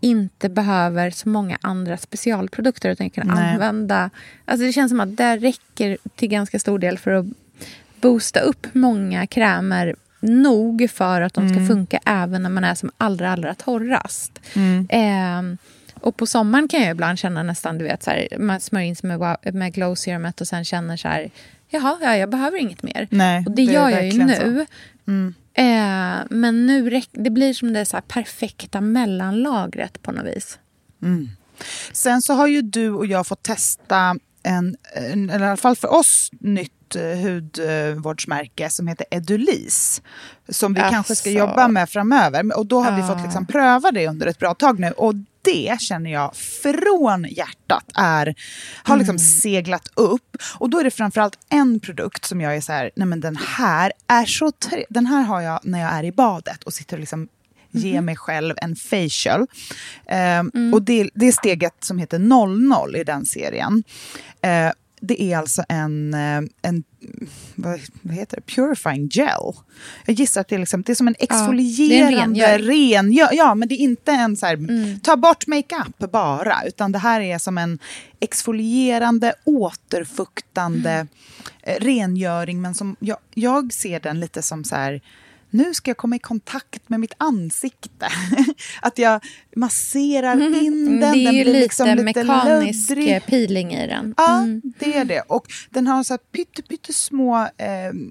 [0.00, 3.52] inte behöver så många andra specialprodukter utan jag kan Nej.
[3.54, 4.10] använda...
[4.44, 7.26] Alltså det känns som att det räcker till ganska stor del för att
[8.00, 11.68] boosta upp många krämer nog för att de ska Mm.
[11.68, 14.40] funka även när man är som allra, allra torrast.
[14.88, 15.58] Ehm,
[16.00, 18.96] och på sommaren kan jag ibland känna nästan, du vet, så här, man smörjer in
[18.96, 21.30] sig med, med glow serumet och sen känner så här,
[21.68, 23.08] jaha, ja, jag behöver inget mer.
[23.10, 24.66] Nej, och det, det gör jag ju nu.
[25.06, 25.34] Mm.
[25.54, 30.58] Eh, men nu räck, det blir som det så perfekta mellanlagret på något vis.
[31.92, 35.76] Sen så har ju du och jag fått testa en, en eller i alla fall
[35.76, 40.02] för oss, nytt eh, hudvårdsmärke som heter Edulis.
[40.48, 42.58] Som vi kanske ska jobba med framöver.
[42.58, 43.06] Och då har vi Ja.
[43.08, 44.90] fått liksom pröva det under ett bra tag nu.
[44.90, 48.34] Och det känner jag från hjärtat är,
[48.82, 50.36] har liksom seglat upp.
[50.58, 53.36] Och då är det framförallt en produkt som jag är så här, nej men den
[53.36, 54.52] här är så
[54.88, 57.28] Den här har jag när jag är i badet och sitter och liksom
[57.70, 59.46] ge mig själv en facial.
[60.06, 63.84] Ehm, Och det, det är steget som heter 00 i den serien.
[64.40, 66.84] Eh, det är alltså en, eh, en
[67.54, 67.80] vad,
[68.10, 68.54] heter det?
[68.54, 69.54] Purifying gel.
[70.06, 72.94] Jag gissar att det är, liksom, det är som en exfolierande rengöring.
[72.94, 73.12] ren...
[73.12, 76.98] Ja, ja, men det är inte en så här, ta bort makeup bara, utan det
[76.98, 77.78] här är som en
[78.20, 81.06] exfolierande, återfuktande
[81.62, 82.60] eh, rengöring.
[82.60, 85.00] Men som, jag, jag ser den lite som så här,
[85.50, 88.08] nu ska jag komma i kontakt med mitt ansikte.
[88.82, 89.20] att jag
[89.56, 93.16] masserar in den, det är den ju blir lite, liksom lite mekanisk löddrig.
[93.16, 94.14] eh, peeling i den.
[94.16, 94.62] Ja, Mm.
[94.78, 95.20] det är det.
[95.20, 97.68] Och den har så här pytte, pytte små, eh,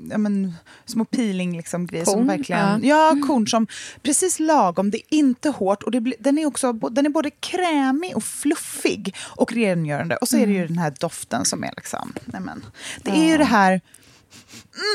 [0.09, 0.53] ja, men,
[0.85, 2.83] små peeling liksom grejer som Korn, verkligen...
[2.83, 2.95] ja.
[3.15, 3.67] Ja, korn som
[4.01, 4.91] precis lagom.
[4.91, 8.23] Det är inte hårt och det blir, den är också den är både krämig och
[8.23, 10.15] fluffig och rengörande.
[10.17, 12.13] Och så är det ju den här doften som är liksom...
[12.25, 12.65] Nej men,
[13.03, 13.81] det är ju det här...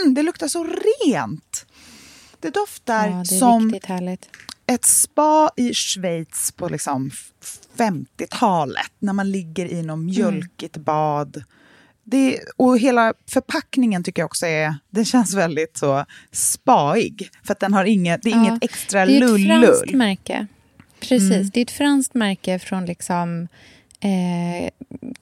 [0.03, 0.65] Mm, det luktar så
[1.07, 1.67] rent.
[2.41, 3.75] Det doftar Ja, det som
[4.67, 11.43] ett spa i Schweiz på liksom f- 50-talet när man ligger i något mjölkigt bad.
[12.05, 17.31] Det, och hela förpackningen tycker jag också är, den känns väldigt så spaig.
[17.45, 19.47] För att den har inget, det är Ja, inget extra Det är ett franskt
[19.87, 19.97] lullull.
[19.97, 20.47] märke.
[21.01, 21.51] Precis, Mm.
[21.55, 23.49] det är ett franskt märke från liksom
[24.01, 24.71] eh,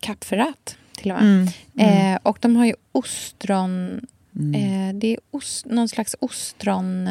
[0.01, 1.25] Cap Ferrat till och med.
[1.25, 1.49] Mm,
[2.15, 4.01] Eh, och de har ju ostron...
[4.39, 7.09] Eh, det är os, någon slags ostron...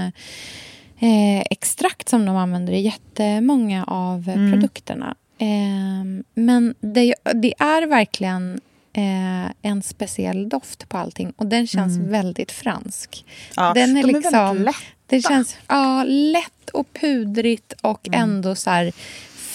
[0.99, 5.15] Eh, extrakt som de använder i jättemånga av eh, produkterna.
[5.37, 8.61] Eh, men det, det är verkligen
[8.93, 13.25] eh, en speciell doft på allting och den känns väldigt fransk.
[13.55, 14.77] Ja, den är de är liksom, väldigt lätta.
[15.07, 18.91] Det känns ja, lätt och pudrigt och ändå så här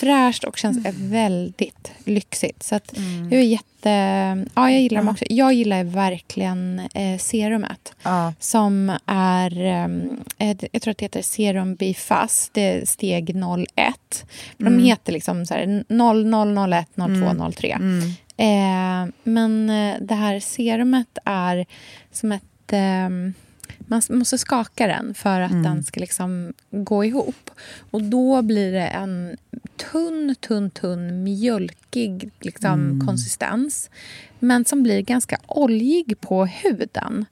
[0.03, 2.63] fräscht och känns väldigt lyxigt.
[2.63, 2.93] Så att
[3.31, 3.67] jag är jätte...
[4.55, 5.25] Ja, jag gillar dem också.
[5.29, 7.95] Jag gillar verkligen eh, serumet.
[8.03, 8.35] Ja.
[8.41, 9.63] Som är...
[10.39, 12.55] Eh, jag tror att det heter Serum Be Fast.
[12.55, 14.27] Det är steg 01.
[14.57, 16.89] För De heter liksom så här 00, 01,
[17.37, 17.71] 02, 03.
[18.37, 21.67] Eh, men eh, det här serumet är
[22.13, 22.43] som ett...
[22.73, 23.35] ehm,
[23.87, 27.51] man måste skaka den för att den ska liksom gå ihop.
[27.91, 29.37] Och då blir det en
[29.77, 33.91] tunn, tunn, tunn mjölkig liksom, konsistens.
[34.39, 37.27] Men som blir ganska oljig på huden.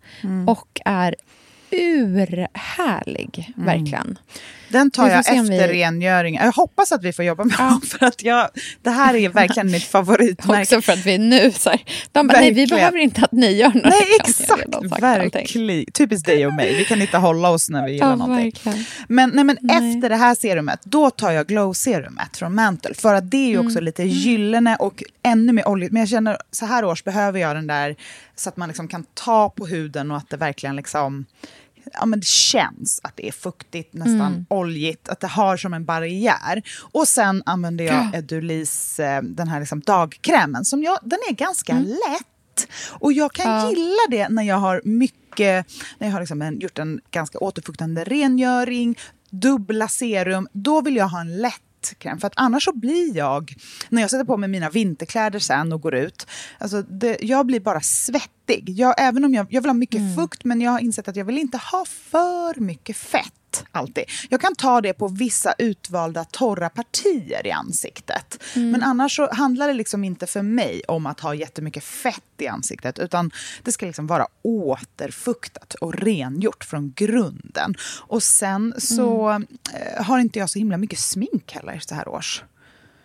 [0.47, 1.17] Och är
[1.73, 4.19] urhärlig, verkligen.
[4.69, 6.45] Den tar jag efter vi- rengöringen.
[6.45, 7.81] Jag hoppas att vi får jobba med dem.
[7.91, 8.49] För att jag,
[8.83, 10.63] det här är verkligen mitt favoritmärke.
[10.63, 11.81] Också för att vi nu så här,
[12.13, 13.85] De bara, nej, vi behöver inte att ni gör något.
[13.85, 15.01] Nej, exakt.
[15.03, 15.85] Verkligen.
[15.93, 16.77] Typiskt dig och mig.
[16.77, 18.45] Vi kan inte hålla oss när vi gillar Ja, någonting.
[18.45, 18.85] verkligen.
[19.09, 19.77] Men, nej, men Nej.
[19.97, 22.95] efter det här serumet, då tar jag glow-serumet från Mantle.
[22.95, 23.85] För att det är ju också Mm.
[23.85, 25.93] lite gyllene och ännu mer oljigt.
[25.93, 27.97] Men jag känner, så här års behöver jag den där
[28.41, 31.27] så att man liksom kan ta på huden och att det verkligen liksom
[31.93, 34.47] ja, men det känns att det är fuktigt, nästan mm.
[34.49, 36.63] oljigt, att det har som en barriär.
[36.81, 38.19] Och sen använder jag ja.
[38.19, 41.87] Edulis, eh, den här liksom dagkrämen, som jag, den är ganska mm.
[41.87, 42.69] lätt.
[42.89, 43.71] Och jag kan ja.
[43.71, 45.67] gilla det när jag har mycket,
[45.99, 48.99] när jag har liksom en, gjort en ganska återfuktande rengöring,
[49.31, 51.63] dubbla serum, då vill jag ha en lätt
[51.99, 52.21] kräm.
[52.21, 53.55] För att annars så blir jag,
[53.89, 56.27] när jag sätter på mig mina vinterkläder sen och går ut,
[56.59, 58.65] alltså det, jag blir bara svettig.
[58.71, 60.17] Jag, även om jag, jag vill ha mycket mm.
[60.17, 63.33] fukt, men jag har insett att jag vill inte ha för mycket fett
[63.73, 64.05] alltid.
[64.29, 68.43] Jag kan ta det på vissa utvalda torra partier i ansiktet.
[68.57, 68.71] Mm.
[68.71, 72.47] Men annars så handlar det liksom inte för mig om att ha jättemycket fett i
[72.47, 72.99] ansiktet.
[72.99, 73.31] Utan
[73.63, 77.75] det ska liksom vara återfuktat och rengjort från grunden.
[78.01, 79.47] Och sen så mm.
[79.73, 82.45] Eh, har inte jag så himla mycket smink heller så här års.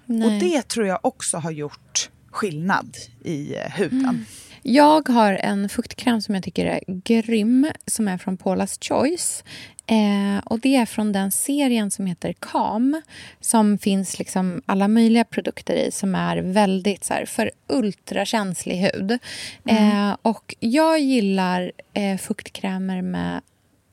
[0.05, 0.25] Nej.
[0.25, 3.99] Och det tror jag också har gjort skillnad i eh, huden.
[3.99, 4.25] Mm.
[4.67, 9.43] Jag har en fuktkräm som jag tycker är grym, som är från Paula's Choice.
[9.87, 13.01] Eh, och Det är från den serien som heter Calm
[13.39, 19.19] som finns liksom alla möjliga produkter i som är väldigt så här, för ultrakänslig hud.
[19.65, 20.09] Mm.
[20.09, 23.41] Eh, och Jag gillar eh, fuktkrämer med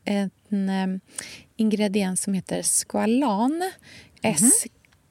[0.05, 1.01] en eh,
[1.57, 3.70] ingrediens som heter squalan.
[4.23, 4.51] Mm.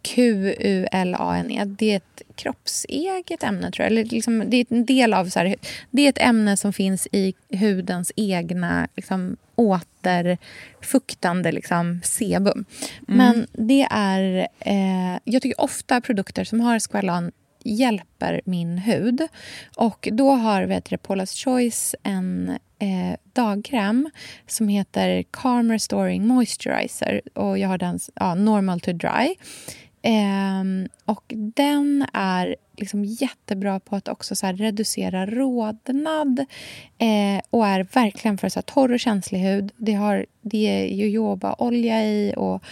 [0.02, 1.66] Q-U-L-A-N-E.
[1.66, 3.91] Det är ett kroppseget ämne, tror jag.
[3.91, 5.26] Eller liksom, det är en del av...
[5.26, 5.56] Så här,
[5.91, 12.66] det är ett ämne som finns i hudens egna liksom, återfuktande liksom, sebum.
[13.08, 13.18] Mm.
[13.18, 14.47] Men det är...
[14.60, 17.32] Eh, jag tycker ofta produkter som har squalan
[17.64, 19.28] hjälper min hud.
[19.76, 22.49] Och Då har vet du, Paula's Choice en
[22.80, 24.10] eh, dagkräm
[24.47, 27.22] som heter Calm Restoring Moisturizer.
[27.34, 29.36] Och Jag har den ja, normal to dry.
[30.02, 36.39] Ehm, och den är liksom jättebra på att också så reducera rodnad
[36.97, 39.72] eh, och är verkligen för så här torr och känslig hud.
[39.78, 42.64] Det, har, det är jojobaolja i och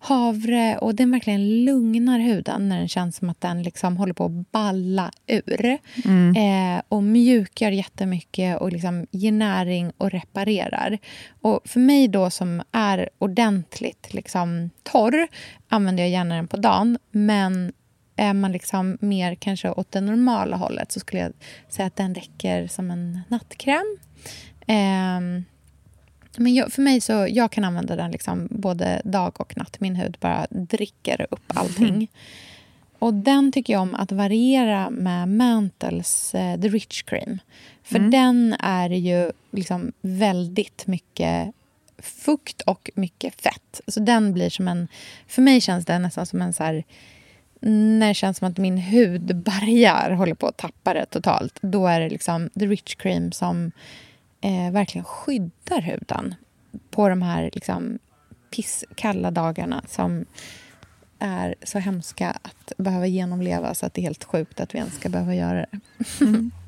[0.00, 4.24] havre och den verkligen lugnar huden när den känns som att den liksom håller på
[4.24, 5.78] att balla ur.
[6.04, 6.36] Mm.
[6.36, 10.98] Eh, och mjukar jättemycket och liksom ger näring och reparerar.
[11.40, 15.28] Och för mig då som är ordentligt liksom torr
[15.68, 16.98] använder jag gärna den på dagen.
[17.10, 17.72] Men
[18.16, 21.32] är man liksom mer kanske åt det normala hållet så skulle jag
[21.68, 23.98] säga att den räcker som en nattkräm.
[24.66, 25.20] Eh,
[26.36, 29.80] men jag, för mig så jag kan använda den liksom både dag och natt.
[29.80, 31.88] Min hud bara dricker upp allting.
[31.88, 32.06] Mm.
[32.98, 37.38] Och den tycker jag om att variera med Mantles uh, The Rich Cream.
[37.82, 38.10] För mm.
[38.10, 41.54] den är ju liksom väldigt mycket
[41.98, 43.80] fukt och mycket fett.
[43.86, 44.88] Så den blir som en...
[45.26, 46.84] För mig känns det nästan som en så här
[47.60, 52.00] när det känns som att min hudbarriär håller på att tappa det totalt, då är
[52.00, 53.72] det liksom the rich cream som
[54.40, 56.34] eh, verkligen skyddar huden
[56.90, 57.98] på de här liksom,
[58.50, 60.24] pisskalla dagarna som
[61.18, 64.94] är så hemska att behöva genomleva så att det är helt sjukt att vi ens
[64.96, 65.80] ska behöva göra det.
[66.20, 66.50] Mm.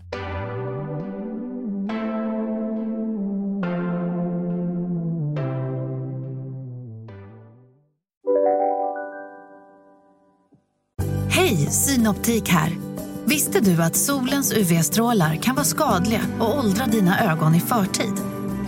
[11.30, 12.89] Hej, Synoptik här.
[13.30, 18.12] Visste du att solens UV-strålar kan vara skadliga och åldra dina ögon i förtid?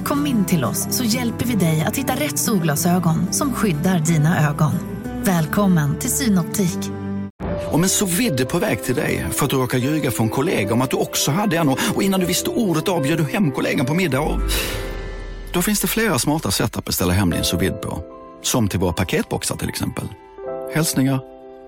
[0.05, 4.49] Kom in till oss så hjälper vi dig att hitta rätt solglasögon som skyddar dina
[4.49, 4.73] ögon.
[5.25, 6.79] Välkommen till Synoptik.
[7.71, 10.75] Om en så vidde på väg till dig för att du råkar ljuga från kollega
[10.75, 13.87] om att du också hade en och innan du visste ordet av du hem kollegan
[13.87, 14.41] på middag och...
[15.53, 18.05] Då finns det flera smarta sätt att beställa hem din sous på.
[18.43, 20.05] Som till våra paketboxar till exempel.
[20.75, 21.21] Hälsningar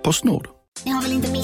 [0.05, 0.49] Postnord.
[0.85, 1.44] Ni har väl inte missat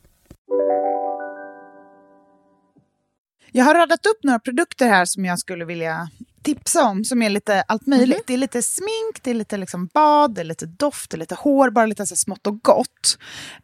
[3.51, 6.09] Jag har radat upp några produkter här som jag skulle vilja
[6.41, 8.15] tipsa om, som är lite allt möjligt.
[8.15, 8.23] Mm.
[8.27, 11.19] Det är lite smink, det är lite liksom bad, det är lite doft, det är
[11.19, 13.17] lite hår, bara lite så smått och gott.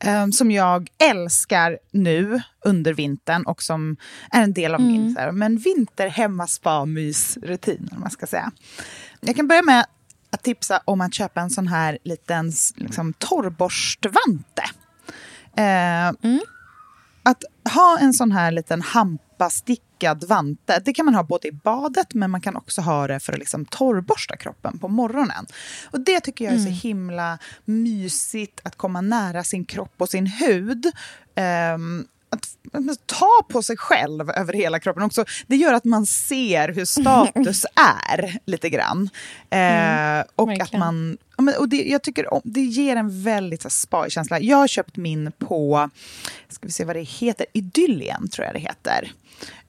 [0.06, 3.98] Um, som jag älskar nu under vintern och som
[4.32, 4.92] är en del av mm.
[4.92, 8.52] min så här, men vinter hemma spa mysrutin, man ska säga.
[9.20, 9.86] Jag kan börja med
[10.30, 14.64] att tipsa om att köpa en sån här liten liksom, torrborstvante.
[15.58, 16.40] Uh, mm.
[17.24, 20.82] Att ha en sån här liten hampa stick stickad vante.
[20.86, 23.40] Det kan man ha både i badet men man kan också ha det för att
[23.40, 25.46] liksom torrborsta kroppen på morgonen.
[25.92, 30.28] Och Det tycker jag är så himla mysigt, att komma nära sin kropp och sin
[30.28, 30.86] hud.
[31.76, 32.58] Um, att,
[33.06, 35.26] ta på sig själv över hela kroppen också.
[35.48, 37.66] Det gör att man ser hur status
[38.10, 39.10] är lite grann.
[39.50, 40.62] Eh, och verkligen.
[40.62, 41.18] att man...
[41.60, 44.40] Och det, jag tycker om, det ger en väldigt så spa-känsla.
[44.40, 45.90] Jag har köpt min på,
[46.50, 49.12] ska vi se vad det heter, Idyllien tror jag det heter.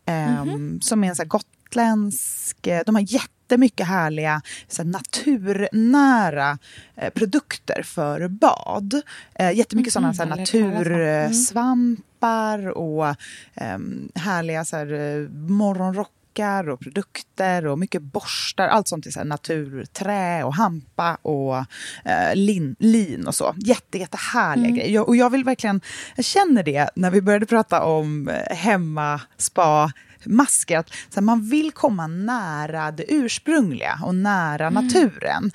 [0.07, 2.67] Ehm, Som är en så här gotländsk...
[2.67, 3.03] eh, De har
[3.49, 6.59] jättemycket härliga så här, naturnära
[6.97, 9.03] eh, produkter för bad.
[9.35, 10.63] Eh, jättemycket sådana så hört talas om.
[10.63, 11.23] Mm.
[11.23, 13.15] natursvampar och
[13.55, 18.69] ehm, härliga så här, eh, morgonrockar och produkter och mycket borstar.
[18.69, 21.57] Allt sånt i så naturträ och hampa och
[22.05, 23.55] eh, lin, lin och så.
[23.57, 24.95] Jätte, jättehärliga grejer.
[24.95, 25.81] Jag, och jag vill verkligen,
[26.17, 29.93] jag känner det när vi började prata om eh, hemma, spa,
[30.29, 30.79] masker.
[30.79, 35.51] Att, så här, man vill komma nära det ursprungliga och nära naturen.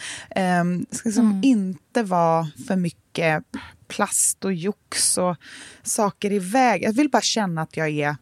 [0.62, 3.44] Um, det ska liksom inte vara för mycket
[3.88, 5.36] plast och jox och
[5.84, 6.84] saker i väg.
[6.84, 8.16] Jag vill bara känna att jag är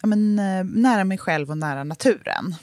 [0.00, 2.54] ja, men, eh, nära mig själv och nära naturen.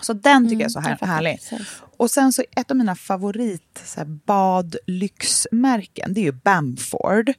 [0.00, 1.36] Så den tycker jag är så här, fattar härlig.
[1.36, 1.82] precis.
[1.96, 7.32] Och sen så ett av mina favorit så här, badlyxmärken, det är ju Bamford.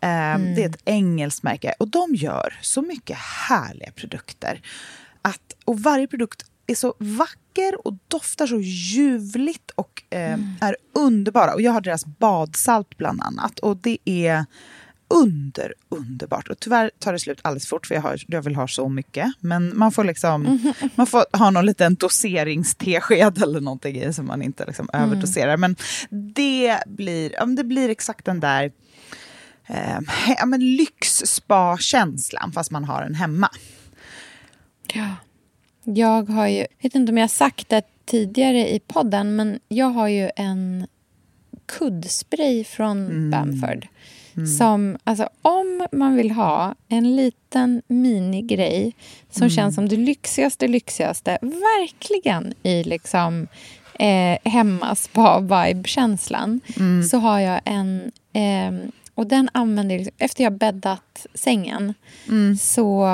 [0.00, 3.16] Eh, Det är ett engelskt märke och de gör så mycket
[3.48, 4.60] härliga produkter.
[5.22, 11.54] Att, och varje produkt är så vacker och doftar så ljuvligt och eh, är underbara.
[11.54, 14.44] Och jag har deras badsalt bland annat och det är
[15.10, 16.48] under, underbart.
[16.48, 19.32] Och tyvärr tar det slut alldeles fort för jag, har, jag vill ha så mycket.
[19.40, 24.42] Men man får liksom man får ha någon liten doseringstesked eller någonting i så man
[24.42, 25.56] inte liksom överdoserar.
[25.56, 25.76] Men
[26.10, 28.72] det blir, ja, det blir exakt den där
[29.68, 29.98] eh,
[30.38, 33.48] ja, men lyx-spa-känslan fast man har den hemma.
[34.94, 35.16] Ja.
[35.84, 39.86] Jag har ju, vet inte om jag har sagt det tidigare i podden, men jag
[39.86, 40.86] har ju en
[41.66, 43.86] kuddspray från Bamford.
[44.58, 48.94] Som, alltså, om man vill ha en liten minigrej
[49.30, 53.48] som känns som det lyxigaste, lyxigaste, verkligen i liksom
[53.98, 56.60] eh, hemma spa-vibe-känslan,
[57.10, 58.12] så har jag en...
[58.32, 61.94] ehm, och den använder jag, liksom, efter jag bäddat sängen
[62.58, 63.06] så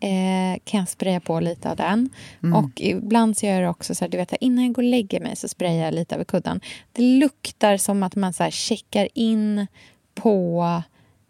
[0.00, 2.10] eh, kan jag spraya på lite av den.
[2.54, 4.88] Och ibland så gör jag det också så här, du vet, innan jag går och
[4.88, 6.60] lägger mig så sprayar jag lite över kudden.
[6.92, 9.66] Det luktar som att man så här checkar in
[10.14, 10.64] på,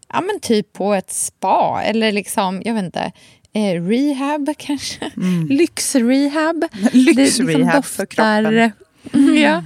[0.09, 3.12] ja men typ på ett spa eller liksom, jag vet inte,
[3.53, 5.11] eh, rehab kanske?
[5.49, 6.64] Lyxrehab.
[6.93, 8.07] Lyxrehab för
[9.03, 9.36] kroppen.
[9.36, 9.64] Ja,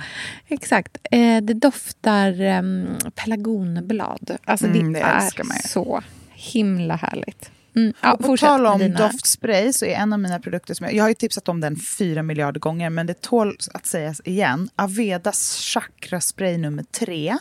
[0.48, 0.98] exakt.
[1.10, 4.36] Eh, det doftar um, pelargonblad.
[4.44, 7.50] Alltså Mm, det, det är så himla härligt.
[7.76, 7.92] Mm.
[8.00, 10.94] Ja, På fortsätt tal om dina- doftspray så är en av mina produkter som jag,
[10.94, 14.68] jag har ju tipsat om den fyra miljarder gånger men det tål att sägas igen.
[14.76, 17.36] Avedas chakraspray nummer tre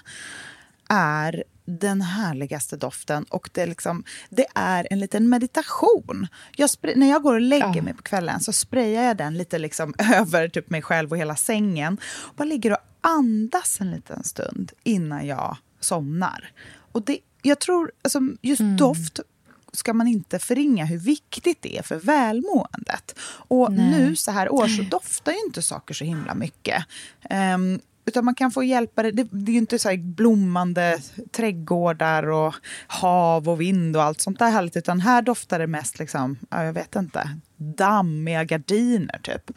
[0.89, 6.27] är den härligaste doften och det är, liksom, det är en liten meditation.
[6.55, 7.81] Jag när jag går och lägger Ja.
[7.81, 11.35] mig på kvällen så sprayar jag den lite liksom över typ mig själv och hela
[11.35, 11.97] sängen.
[12.29, 16.51] Och bara ligger och andas en liten stund innan jag somnar.
[16.91, 19.19] Och det, jag tror, alltså, just doft
[19.73, 23.19] ska man inte förringa hur viktigt det är för välmåendet.
[23.47, 26.85] Och nu så här år så doftar ju inte saker så himla mycket.
[27.29, 29.11] Ehm, utan man kan få hjälpa det.
[29.11, 30.99] Det, det är ju inte så blommande
[31.31, 32.53] trädgårdar och
[32.87, 34.77] hav och vind och allt sånt där härligt.
[34.77, 39.51] Utan här doftar det mest, liksom, ja, jag vet inte, dammiga gardiner typ.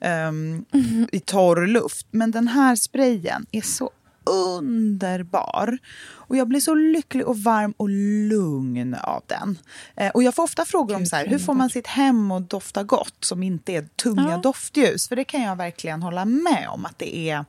[0.00, 0.64] Ehm,
[1.12, 2.06] I torr luft.
[2.10, 3.90] Men den här sprayen är så
[4.24, 5.78] underbar.
[6.12, 7.88] Och jag blir så lycklig och varm och
[8.28, 9.58] lugn av den.
[9.96, 12.50] Eh, och jag får ofta frågor om så här, hur får man sitt hem att
[12.50, 15.08] dofta gott som inte är tunga doftljus?
[15.08, 17.44] För det kan jag verkligen hålla med om att det är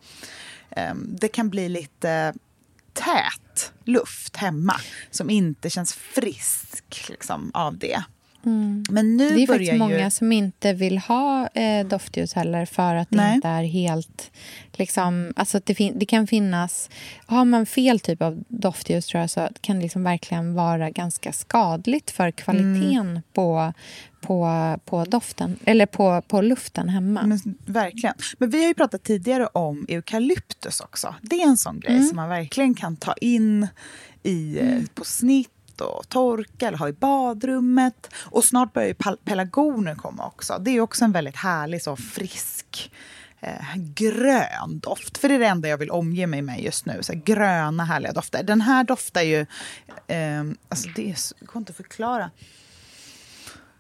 [0.69, 2.34] ehm, det kan bli lite
[2.93, 4.76] tät luft hemma
[5.11, 8.03] som inte känns frisk liksom, av det.
[8.43, 9.35] Men nu Mm.
[9.35, 10.11] Det är faktiskt många ju...
[10.11, 13.35] som inte vill ha eh, doftljus heller för att det Nej.
[13.35, 14.31] inte är helt...
[14.73, 16.89] Liksom, alltså det, fin- det kan finnas...
[17.25, 21.31] Har man fel typ av doftljus tror jag så kan det liksom verkligen vara ganska
[21.33, 23.21] skadligt för kvaliteten Mm.
[23.33, 23.73] på,
[24.21, 24.49] på,
[24.85, 27.23] på doften eller på, på luften hemma.
[27.23, 28.15] Men, verkligen.
[28.37, 31.15] Men vi har ju pratat tidigare om eukalyptus också.
[31.21, 33.67] Det är en sån grej som man verkligen kan ta in
[34.23, 35.49] i, eh, på snitt
[35.82, 38.13] och torka eller ha i badrummet.
[38.15, 40.57] Och snart börjar ju pelargoner komma också.
[40.59, 42.91] Det är också en väldigt härlig, så frisk
[43.39, 45.17] eh, grön doft.
[45.17, 47.03] För det är det enda jag vill omge mig med just nu.
[47.03, 48.43] Så här, gröna härliga dofter.
[48.43, 49.45] Den här doftar ju...
[50.07, 52.32] Eh, alltså det det går inte att förklara.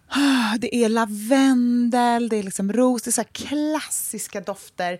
[0.07, 4.99] Ah, det är lavendel, det är liksom ros, det är så klassiska dofter.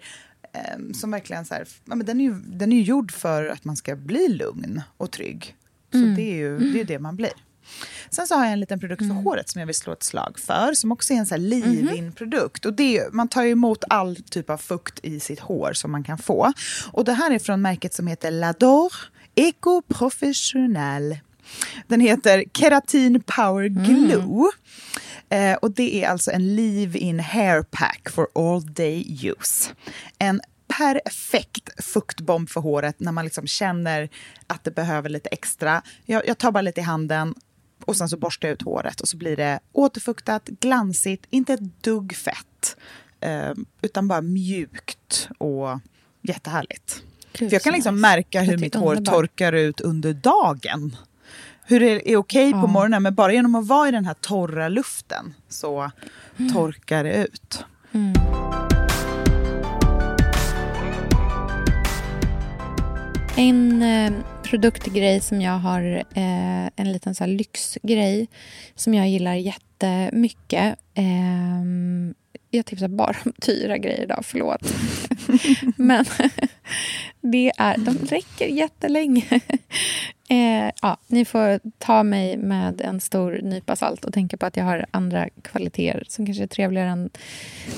[0.53, 3.47] Eh, som verkligen så här, ja, men den, är ju, den är ju gjord för
[3.47, 5.55] att man ska bli lugn och trygg.
[5.91, 6.15] Så Mm.
[6.15, 7.31] det är ju det, är det man blir.
[8.09, 10.39] Sen så har jag en liten produkt för håret som jag vill slå ett slag
[10.39, 10.73] för.
[10.73, 12.65] Som också är en här leave-in-produkt.
[12.65, 15.91] Och det är, ju- man tar emot all typ av fukt i sitt hår som
[15.91, 16.53] man kan få.
[16.91, 18.93] Och det här är från märket som heter Lador
[19.35, 21.17] Eco Professional.
[21.87, 24.51] Den heter Keratin Power Glue.
[25.29, 29.69] Eh, och det är alltså en leave-in hair pack for all day use.
[30.19, 30.41] En
[30.77, 34.09] perfekt fuktbomb för håret när man liksom känner
[34.47, 35.81] att det behöver lite extra.
[36.05, 37.35] Jag, jag tar bara lite i handen
[37.85, 41.83] och sen så borstar jag ut håret och så blir det återfuktat, glansigt, inte ett
[41.83, 42.77] dugg fett.
[43.19, 43.51] Eh,
[43.81, 45.79] utan bara mjukt och
[46.21, 47.03] jättehärligt.
[47.33, 49.15] Gud, För jag kan liksom märka hur mitt hår underbart.
[49.15, 50.95] torkar ut under dagen.
[51.65, 52.67] Hur det är okej på Ja.
[52.67, 55.91] morgonen, men bara genom att vara i den här torra luften så
[56.53, 57.65] torkar det ut.
[63.41, 64.13] En eh,
[64.43, 68.27] produktgrej som jag har, eh, en liten så lyxgrej
[68.75, 70.79] som jag gillar jättemycket.
[70.93, 71.63] Eh,
[72.51, 74.73] jag tipsar bara om dyra grejer idag, förlåt.
[75.75, 76.05] Men
[77.21, 79.25] det är, de räcker jättelänge.
[80.29, 84.57] Eh, ja, ni får ta mig med en stor nypa salt och tänka på att
[84.57, 87.09] jag har andra kvaliteter som kanske är trevligare än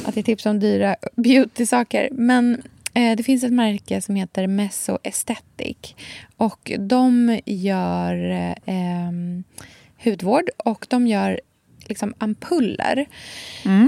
[0.05, 2.09] att jag tipsar om dyra beauty-saker.
[2.11, 2.61] Men
[2.93, 5.95] det finns ett märke som heter Meso Aesthetic.
[6.37, 8.15] Och de gör
[8.65, 9.11] eh,
[10.03, 11.41] hudvård och de gör
[11.87, 13.05] liksom ampuller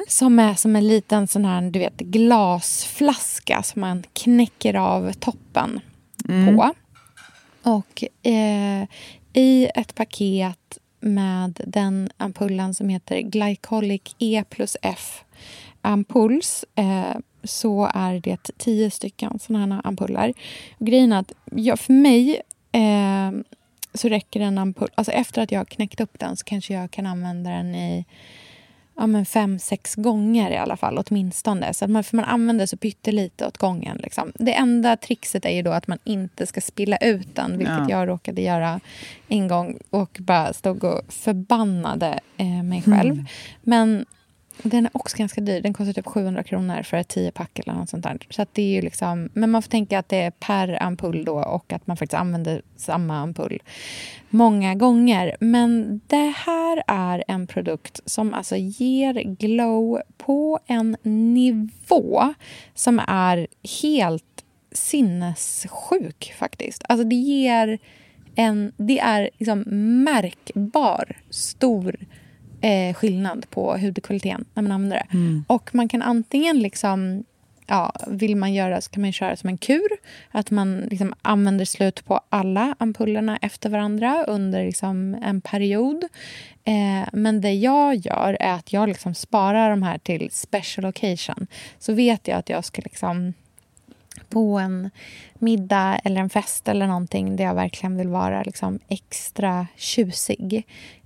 [0.07, 5.79] som är som en liten sån här du vet, glasflaska som man knäcker av toppen
[6.25, 6.73] på.
[7.63, 8.87] Och eh,
[9.33, 15.23] i ett paket med den ampullen som heter Glycolic E plus F
[15.81, 20.33] ampulls eh, så är det tio stycken såna här ampuller.
[20.77, 22.41] Och grejen är att jag, för mig
[22.71, 23.31] eh,
[23.93, 24.89] så räcker en ampull...
[24.95, 28.05] Alltså efter att jag har knäckt upp den så kanske jag kan använda den i
[28.95, 31.73] ja, men fem, sex gånger i alla fall, åtminstone.
[31.73, 33.97] Så att man, för man använder så pyttelite åt gången.
[33.97, 34.31] Liksom.
[34.35, 37.89] Det enda trixet är ju då att man inte ska spilla ut den, vilket Ja.
[37.89, 38.79] jag råkade göra
[39.27, 43.25] en gång och bara stod och förbannade eh, mig själv.
[43.61, 44.05] Men
[44.63, 45.61] den är också ganska dyr.
[45.61, 48.17] Den kostar typ 700 kronor för ett 10-pack eller något sånt där.
[48.29, 51.25] Så att det är ju liksom, men man får tänka att det är per ampull
[51.25, 53.61] då och att man faktiskt använder samma ampull
[54.29, 55.35] många gånger.
[55.39, 62.33] Men det här är en produkt som alltså ger glow på en nivå
[62.73, 63.47] som är
[63.81, 66.83] helt sinnessjuk faktiskt.
[66.89, 67.79] Alltså det ger
[68.35, 69.63] en, det är liksom
[70.03, 71.95] märkbar stor
[72.61, 75.07] eh, skillnad på hudkvaliteten när man använder det.
[75.47, 77.23] Och man kan antingen liksom
[77.67, 79.87] Ja, vill man göra så kan man köra som en kur.
[80.31, 86.03] Att man liksom använder slut på alla ampullerna efter varandra under liksom en period.
[86.63, 91.47] Eh, men det jag gör är att jag liksom sparar de här till special occasion.
[91.79, 93.33] Så vet jag att jag ska liksom
[94.29, 94.89] på en
[95.33, 100.65] middag eller en fest eller någonting där jag verkligen vill vara liksom extra tjusig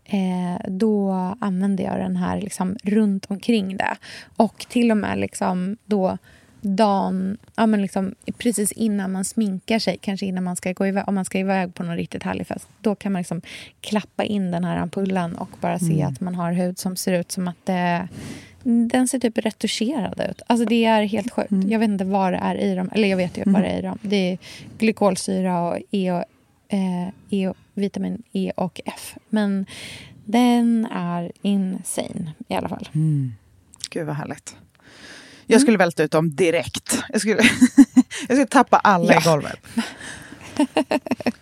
[0.10, 3.98] eh, då använder jag den här liksom runt omkring det.
[4.36, 6.18] Och till och med liksom då
[6.62, 11.04] dagen, ja men liksom precis innan man sminkar sig, kanske innan man ska gå iväg,
[11.08, 13.42] om man ska iväg på någon riktigt härlig fest, då kan man liksom
[13.82, 17.32] klappa in den här ampullen och bara se att man har hud som ser ut
[17.32, 18.08] som att det
[18.64, 20.42] den ser typ retuscherad ut.
[20.48, 21.52] Alltså det är helt sjukt.
[21.68, 22.90] Jag vet inte vad det är i dem.
[22.94, 23.98] Eller jag vet ju vad det är i dem.
[24.02, 24.38] Det är
[24.78, 26.24] glykolsyra och, e och,
[26.68, 29.16] eh, e och vitamin E och F.
[29.30, 29.66] Men
[30.26, 32.90] den är insane i alla fall.
[33.90, 34.56] Gud vad härligt.
[35.46, 37.04] Jag skulle välta ut dem direkt.
[37.10, 37.36] Jag skulle,
[38.28, 39.22] jag skulle tappa alla Ja.
[39.22, 39.60] i golvet.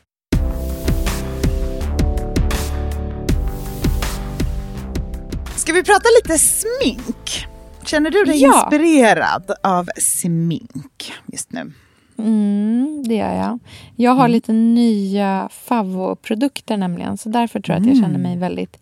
[5.55, 7.45] Ska vi prata lite smink?
[7.85, 8.63] Känner du dig Ja.
[8.63, 11.73] inspirerad av smink just nu?
[12.17, 13.59] Mm, det gör jag.
[13.95, 17.17] Jag har lite nya favoprodukter nämligen.
[17.17, 18.77] Så därför tror jag att jag känner mig väldigt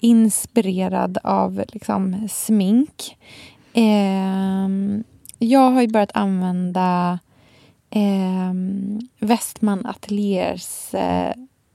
[0.00, 3.16] inspirerad av liksom, smink.
[3.72, 5.04] Ehm,
[5.38, 7.18] jag har ju börjat använda
[7.90, 11.32] ehm, Westman Ateliers eh,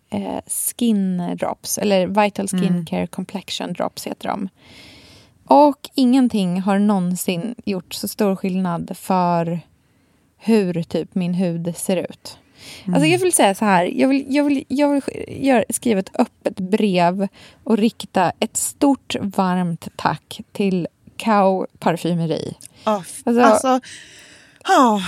[0.10, 1.78] eh, skin drops.
[1.78, 4.50] Eller Vital Skin Care Complexion drops heter de.
[5.46, 9.60] Och ingenting har någonsin gjort så stor skillnad för
[10.40, 12.38] hur typ min hud ser ut.
[12.88, 13.84] Alltså jag vill säga så här.
[13.86, 17.28] Jag vill, jag vill, jag vill göra, skriva ett öppet brev
[17.64, 20.88] och rikta ett stort varmt tack till
[21.18, 22.54] Cow parfymeri.
[22.86, 23.80] F- Alltså- alltså,
[24.68, 25.02] ja,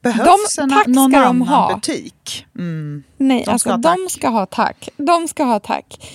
[0.00, 1.74] behövs De- en, tack någon ska de annan ha.
[1.74, 2.46] butik?
[2.58, 3.02] Mm.
[3.16, 4.88] Nej, De alltså ska ha de ska ha tack.
[4.96, 6.10] De ska ha tack.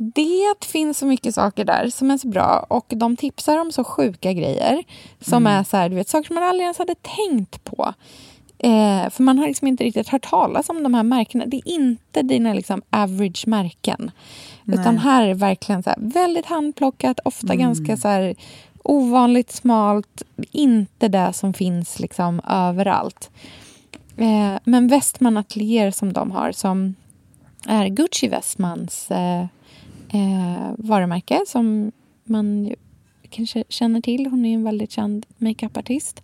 [0.00, 3.84] Det finns så mycket saker där som är så bra och de tipsar om så
[3.84, 4.84] sjuka grejer
[5.20, 5.60] som Mm.
[5.60, 7.94] är så här, du vet, saker som man aldrig ens hade tänkt på.
[8.58, 11.46] Eh, för man har liksom inte riktigt hört talas om de här märkena.
[11.46, 14.10] Det är inte dina liksom average märken.
[14.66, 15.02] Utan Nej.
[15.04, 17.58] här är det verkligen så här, väldigt handplockat, ofta Mm.
[17.58, 18.34] ganska så här,
[18.82, 20.22] ovanligt smalt.
[20.52, 23.30] Inte det som finns liksom överallt.
[24.16, 26.94] Eh, men Westman Atelier som de har som
[27.66, 29.46] är Gucci Westmans eh,
[30.08, 31.92] eh, varumärke som
[32.24, 32.74] man
[33.30, 34.26] kanske känner till.
[34.26, 36.22] Hon är en väldigt känd makeupartist.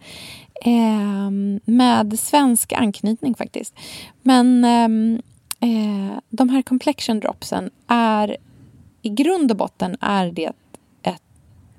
[0.65, 1.31] Eh,
[1.65, 3.75] med svensk anknytning faktiskt.
[4.23, 5.23] Men ehm,
[5.61, 8.37] eh, de här complexion dropsen är
[9.03, 10.53] i grund och botten är det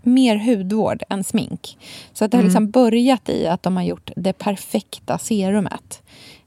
[0.05, 1.77] mer hudvård än smink.
[2.13, 6.03] Så att det har liksom börjat i att de har gjort det perfekta serumet.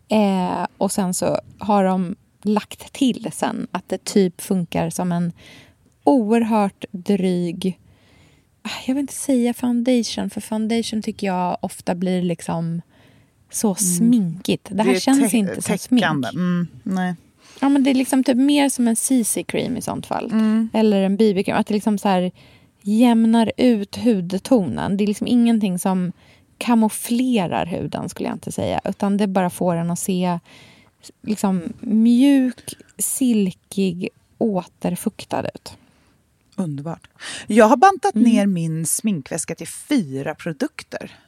[0.08, 2.16] Eh, och sen så har de
[2.48, 5.32] lagt till sen att det typ funkar som en
[6.04, 7.78] oerhört dryg...
[8.62, 12.82] ah, Jag vill inte säga foundation, för foundation tycker jag ofta blir liksom
[13.50, 14.68] så sminkigt.
[14.70, 16.04] Det här är känns inte som smink.
[16.04, 17.14] Mm, nej.
[17.60, 20.30] Ja, men det är liksom typ mer som en CC-cream i sånt fall.
[20.32, 20.68] Mm.
[20.72, 21.56] Eller en BB-cream.
[21.56, 22.30] Att det liksom så här
[22.82, 24.96] jämnar ut hudtonen.
[24.96, 26.12] Det är liksom ingenting som
[26.58, 28.80] kamouflerar huden skulle jag inte säga.
[28.84, 30.38] Utan det bara får den att se
[31.22, 35.76] liksom mjuk, silkig, återfuktad ut.
[36.56, 37.08] Underbart.
[37.46, 38.30] Jag har bantat Mm.
[38.32, 41.18] ner min sminkväska till fyra produkter.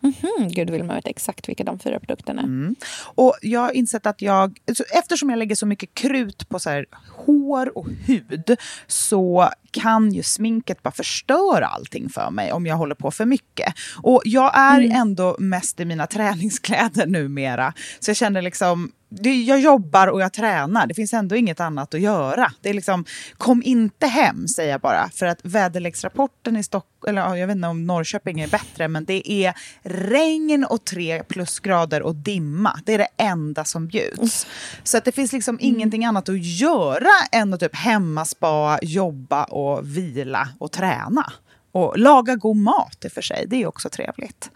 [0.00, 2.46] Mhm, Gud vill man veta exakt vilka de fyra produkterna är.
[2.46, 2.74] Mm.
[3.14, 4.58] Och jag har insett att jag,
[4.98, 6.86] eftersom jag lägger så mycket krut på så här
[7.26, 12.94] hår och hud så kan ju sminket bara förstöra allting för mig om jag håller
[12.94, 13.74] på för mycket.
[14.02, 17.72] Och jag är ändå mest i mina träningskläder numera.
[18.00, 20.86] Så jag känner liksom, det, jag jobbar och jag tränar.
[20.86, 22.52] Det finns ändå inget annat att göra.
[22.60, 23.04] Det är liksom,
[23.38, 25.10] kom inte hem, säger jag bara.
[25.14, 29.04] För att väderleksrapporten i Stockholm, eller ja, jag vet inte om Norrköping är bättre, men
[29.04, 32.80] det är regn och tre plusgrader och dimma.
[32.84, 34.46] Det är det enda som bjuds.
[34.84, 39.96] Så att det finns liksom ingenting annat att göra än att typ hemmaspa, jobba och
[39.96, 41.32] vila och träna.
[41.72, 44.50] Och laga god mat i och för sig, det är också trevligt.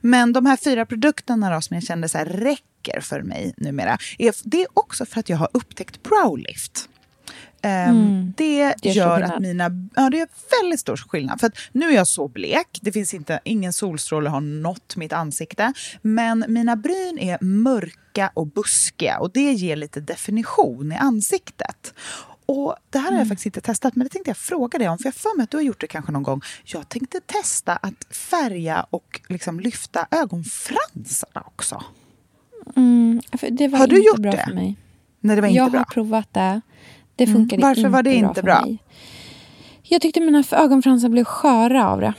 [0.00, 3.98] Men de här fyra produkterna då, som jag kände så här, räcker för mig numera,
[4.18, 6.88] är, det är också för att jag har upptäckt Browlift.
[7.62, 8.74] Um, det, Mm.
[8.82, 9.70] Det gör att mina...
[9.94, 10.28] Ja, det är
[10.62, 11.40] väldigt stor skillnad.
[11.40, 15.72] För nu är jag så blek, det finns inte, ingen solstråle har nått mitt ansikte.
[16.02, 21.94] Men mina bryn är mörka och buskiga och det ger lite definition i ansiktet.
[22.46, 23.18] Och Det här har Mm.
[23.18, 24.98] jag faktiskt inte testat, men det tänkte jag fråga dig om.
[24.98, 26.40] För jag för mig att du har gjort det kanske någon gång.
[26.64, 31.82] Jag tänkte testa att färga och liksom lyfta ögonfransarna också.
[32.76, 33.20] Mm,
[33.50, 34.44] det var Har du inte gjort bra det?
[34.48, 34.76] för mig.
[35.20, 35.80] Nej, det var inte jag bra.
[35.80, 36.60] har provat det.
[37.16, 37.36] Det Mm.
[37.36, 38.60] funkade Varför inte var det bra inte bra?
[38.64, 38.78] mig.
[39.82, 42.14] Jag tyckte mina ögonfransar blev sköra av det.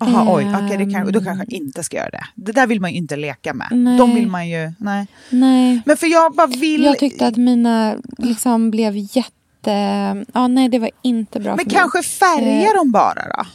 [0.00, 1.24] Aha, oj, okej, det kan, då Ehm.
[1.24, 2.24] kanske jag inte ska göra det.
[2.34, 3.68] Det där vill man ju inte leka med.
[3.70, 3.98] Nej.
[3.98, 4.72] De vill man ju...
[4.78, 5.06] Nej.
[5.30, 6.82] Nej, Men för jag bara vill...
[6.82, 9.30] jag tyckte att mina liksom blev jätte...
[10.32, 11.74] Ja, nej, det var inte bra Men för mig.
[11.74, 12.74] kanske färga Eh.
[12.74, 13.46] dem bara då?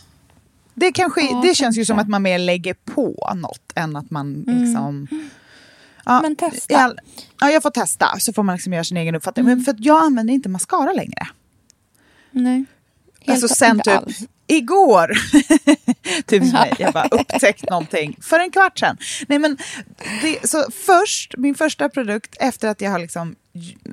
[0.73, 1.85] Det, kanske, Ja, det känns ju kanske.
[1.85, 4.63] som att man mer lägger på något än att man Mm.
[4.63, 5.07] liksom...
[6.05, 6.77] Ja, Men testa.
[6.77, 6.99] all-
[7.39, 9.45] ja, jag får testa så får man liksom göra sin egen uppfattning.
[9.45, 11.27] Men för att jag använder inte mascara längre.
[12.31, 12.65] Nej.
[13.19, 14.19] Helt alltså sen typ alls.
[14.47, 15.07] igår,
[16.25, 18.97] typ som mig, jag bara upptäckt någonting för en kvart sedan.
[19.27, 19.57] Nej, men
[20.21, 23.35] det, så först, min första produkt efter att jag har liksom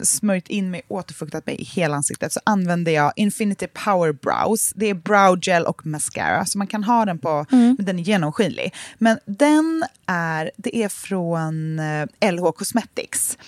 [0.03, 4.73] smörjt in mig, återfuktat mig i hela ansiktet så använder jag Infinity Power Brows.
[4.77, 7.77] Det är brow gel och mascara, så man kan ha den på, Mm.
[7.81, 8.75] den är genomskinlig.
[8.99, 13.39] Men den är, det är från eh, LH Cosmetics.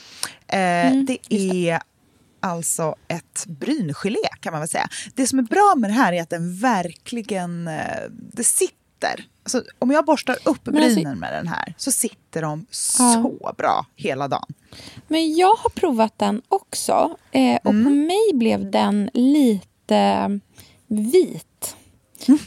[0.49, 1.81] Eh, Mm, det är
[2.41, 4.89] alltså ett bryngelé kan man väl säga.
[5.15, 9.25] Det som är bra med det här är att den verkligen, eh, det sitter.
[9.47, 13.87] Alltså, om jag borstar upp alltså- brynen med den här så sitter de så bra
[13.97, 14.55] hela dagen.
[15.09, 17.17] Men jag har provat den också.
[17.33, 17.85] Eh, och Mm.
[17.85, 20.41] på mig blev den lite
[20.87, 21.77] vit.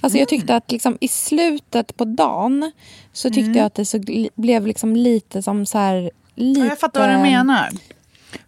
[0.02, 2.72] Alltså jag tyckte att liksom i slutet på dagen
[3.14, 3.58] så tyckte Mm.
[3.58, 4.00] jag att det så,
[4.36, 6.12] blev liksom lite som så här...
[6.36, 7.70] Lite, Ja, jag fattar vad du menar.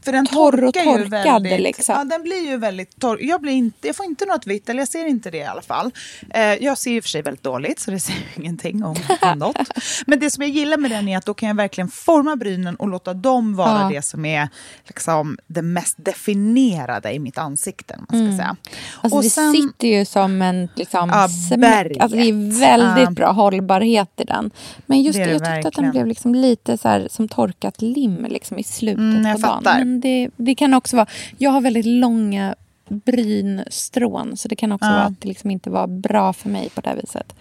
[0.05, 1.09] För den torr och torkad,
[1.43, 1.95] väldigt, liksom.
[1.97, 3.17] Ja, den blir ju väldigt torr.
[3.21, 5.61] Jag, blir inte, jag får inte något vitt, eller jag ser inte det i alla
[5.61, 5.91] fall.
[6.29, 9.57] Eh, jag ser ju för sig väldigt dåligt, så det säger ingenting om, om något.
[10.05, 12.75] Men det som jag gillar med den är att då kan jag verkligen forma brynen
[12.75, 13.89] och låta dem vara Ja.
[13.95, 14.49] det som är
[14.87, 15.95] liksom, det mest
[16.35, 17.99] definierade i mitt ansikte.
[18.09, 18.55] Man ska säga.
[19.01, 21.97] Alltså Och det sen- sitter ju som en liksom, Ja, smäck.
[21.99, 23.11] Alltså det är väldigt Ja.
[23.11, 24.51] bra hållbarhet i den.
[24.85, 25.83] Men just Det det, jag tyckte att verkligen.
[25.85, 29.90] den blev liksom lite så här, som torkat lim liksom, i slutet Mm, på dagen.
[29.91, 31.07] Men det, det kan också vara...
[31.37, 32.55] Jag har väldigt långa
[32.89, 34.93] brynstrån så det kan också Ja.
[34.93, 37.33] vara att det liksom inte var bra för mig på det här viset.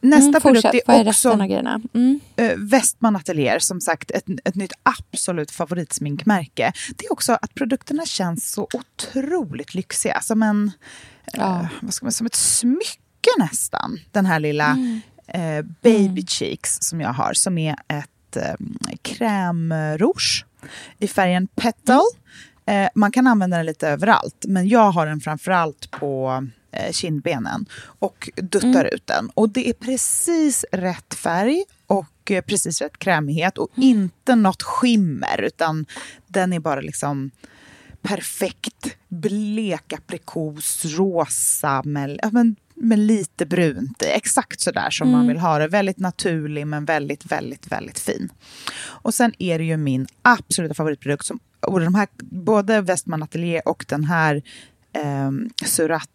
[0.00, 0.88] Nästa Mm, produkt fortsätt.
[0.88, 1.32] Är är också?
[1.94, 2.20] Mm.
[2.36, 6.72] eh, Westman Atelier, som sagt ett, ett nytt absolut favoritsminkmärke.
[6.96, 10.20] Det är också att produkterna känns så otroligt lyxiga.
[10.20, 10.72] Som, en,
[11.34, 13.98] eh, vad ska man, som ett smycke nästan.
[14.12, 14.78] Den här lilla
[15.26, 18.54] eh, Baby Cheeks som jag har, som är ett eh,
[19.02, 20.44] krämrouge
[20.98, 22.02] i färgen Petal.
[22.66, 27.66] Eh, man kan använda den lite överallt, men jag har den framförallt på eh, kindbenen
[27.98, 29.30] och duttar ut den.
[29.34, 35.40] Och det är precis rätt färg och eh, precis rätt krämighet och inte något skimmer,
[35.40, 35.86] utan
[36.26, 37.30] den är bara liksom
[38.02, 44.06] perfekt blek aprikos, rosa med, ja, men, med lite brunt i.
[44.06, 45.68] Exakt så där som man vill ha det.
[45.68, 48.28] Väldigt naturlig men väldigt, väldigt, väldigt fin.
[48.84, 51.26] Och sen är det ju min absoluta favoritprodukt.
[51.26, 54.42] Som, och de här, både Westman Atelier och den här
[54.92, 55.30] eh,
[55.66, 56.08] Surat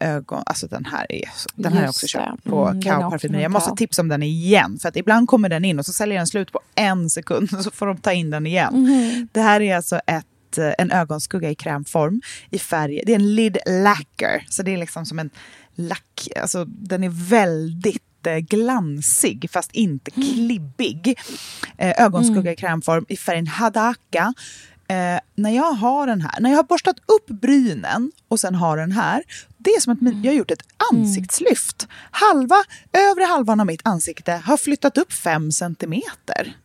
[0.00, 3.42] ögon, alltså den här är, den här jag också köpt på Mm, är Kao parfymeri.
[3.42, 6.18] Jag måste tipsa om den igen, för att ibland kommer den in och så säljer
[6.18, 8.74] den slut på en sekund och så får de ta in den igen.
[8.74, 9.28] Mhm.
[9.32, 12.20] Det här är alltså ett, eh, en ögonskugga i krämform
[12.50, 13.02] i färg.
[13.06, 15.30] Det är en lid lacquer, så det är liksom som en
[15.74, 16.28] lack.
[16.42, 20.28] Alltså, den är väldigt eh, glansig fast inte Mm.
[20.28, 21.18] klibbig.
[21.78, 24.34] Eh, ögonskugga i krämform i färgen Hadaka.
[24.88, 28.76] Eh, när jag har den här, när jag har borstat upp brynen och sen har
[28.76, 29.22] den här,
[29.58, 30.62] det är som att min, jag har gjort ett
[30.92, 31.88] ansiktslyft.
[32.10, 32.56] Halva,
[32.92, 36.56] övre halvan av mitt ansikte har flyttat upp fem centimeter.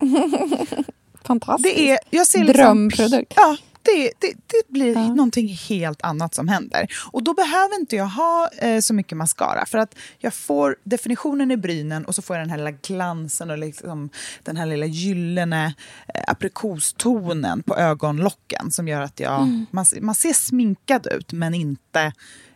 [1.24, 1.76] Fantastiskt.
[1.76, 3.32] Det är, jag ser liksom, Drömprodukt.
[3.36, 6.86] Ja, det, det, det blir någonting helt annat som händer.
[7.12, 11.50] Och då behöver inte jag ha eh, så mycket mascara för att jag får definitionen
[11.50, 14.10] i brynen och så får jag den här lilla glansen och liksom
[14.42, 15.74] den här lilla gyllene
[16.14, 19.66] eh, aprikostonen på ögonlocken som gör att jag, Mm.
[19.70, 22.12] man, man ser sminkad ut men inte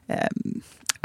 [0.08, 0.28] eh,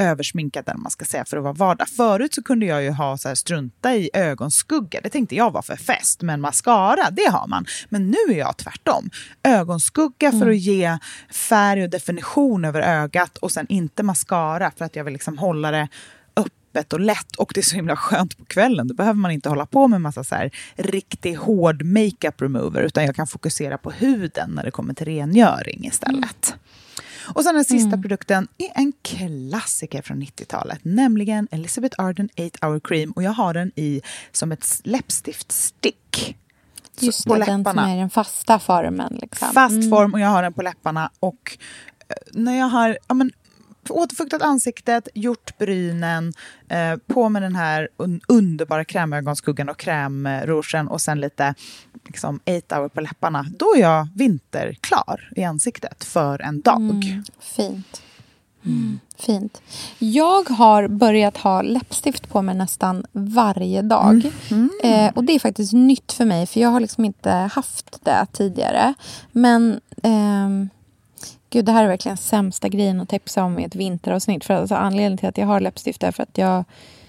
[0.02, 1.90] översminkad eller man ska säga för att vara vardag.
[1.90, 5.00] Förut så kunde jag ju ha så här, strunta i ögonskugga.
[5.04, 6.22] Det tänkte jag var för fest.
[6.22, 7.66] Men mascara, det har man.
[7.90, 9.10] Men nu är jag tvärtom.
[9.44, 10.98] Ögonskugga för att ge
[11.50, 15.72] färg och definition över ögat och sen inte mascara för att jag vill liksom hålla
[15.72, 15.88] det
[16.36, 17.36] öppet och lätt.
[17.36, 18.88] Och det är så himla skönt på kvällen.
[18.88, 23.06] Då behöver man inte hålla på med massa så här riktigt hård makeup remover utan
[23.06, 26.56] jag kan fokusera på huden när det kommer till rengöring istället.
[27.26, 32.80] Och sen den sista produkten är en klassiker från 90-talet, nämligen Elizabeth Arden 8 Hour
[32.80, 33.12] Cream.
[33.12, 34.02] Och jag har den i
[34.32, 36.38] som ett läppstiftstick.
[37.00, 37.90] Just på det, den som läpparna.
[37.92, 39.18] är den fasta formen.
[39.22, 39.48] Liksom.
[39.54, 39.90] Fast Mm.
[39.90, 41.10] form och jag har den på läpparna.
[41.20, 41.58] Och
[42.08, 43.32] eh, när jag har ja, men,
[43.90, 46.34] återfuktat ansiktet, gjort brynen,
[46.70, 51.56] eh, på med den här un underbara krämögonskuggan och krämrougen och sen lite
[52.06, 56.82] liksom, 8 hour på läpparna, då är jag vinterklar i ansiktet för en dag.
[56.82, 58.02] Mm, fint.
[58.66, 59.62] Mm, fint.
[60.00, 64.32] Jag har börjat ha läppstift på mig nästan varje dag.
[64.84, 68.26] Eh, och Det är faktiskt nytt för mig, för jag har liksom inte haft det
[68.32, 68.94] tidigare.
[69.32, 70.70] Men ehm,
[71.52, 74.46] gud, det här är verkligen sämsta grejen att tipsa om i ett vinteravsnitt.
[74.46, 76.64] För alltså, anledningen till att jag har läppstift är för att jag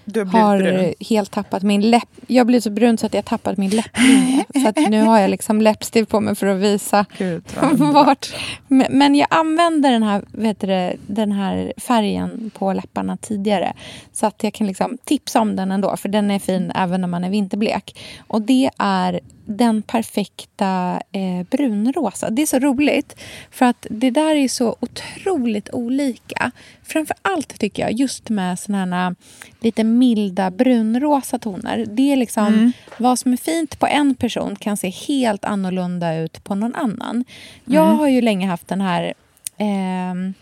[0.05, 0.93] har brun.
[0.99, 2.09] helt tappat min läpp...
[2.27, 4.45] Jag blir så brun så att jag tappat min läpplinje.
[4.63, 7.43] så att nu har jag liksom läppstift på mig för att visa Gud,
[7.77, 8.35] vart.
[8.67, 13.73] Men, jag använder den här, vet du, den här färgen på läpparna tidigare.
[14.13, 17.07] Så att jag kan liksom tipsa om den ändå, för den är fin även när
[17.07, 17.99] man är vinterblek.
[18.27, 22.29] Och det är den perfekta eh, brunrosa.
[22.29, 23.19] Det är så roligt,
[23.51, 26.51] för att det där är så otroligt olika.
[26.83, 29.15] Framför allt tycker jag, just med såna här
[29.59, 31.85] lite milda brunrosa toner.
[31.87, 36.43] Det är liksom, vad som är fint på en person kan se helt annorlunda ut
[36.43, 37.25] på någon annan.
[37.65, 39.13] Jag har ju länge haft den här
[39.57, 40.33] ehm,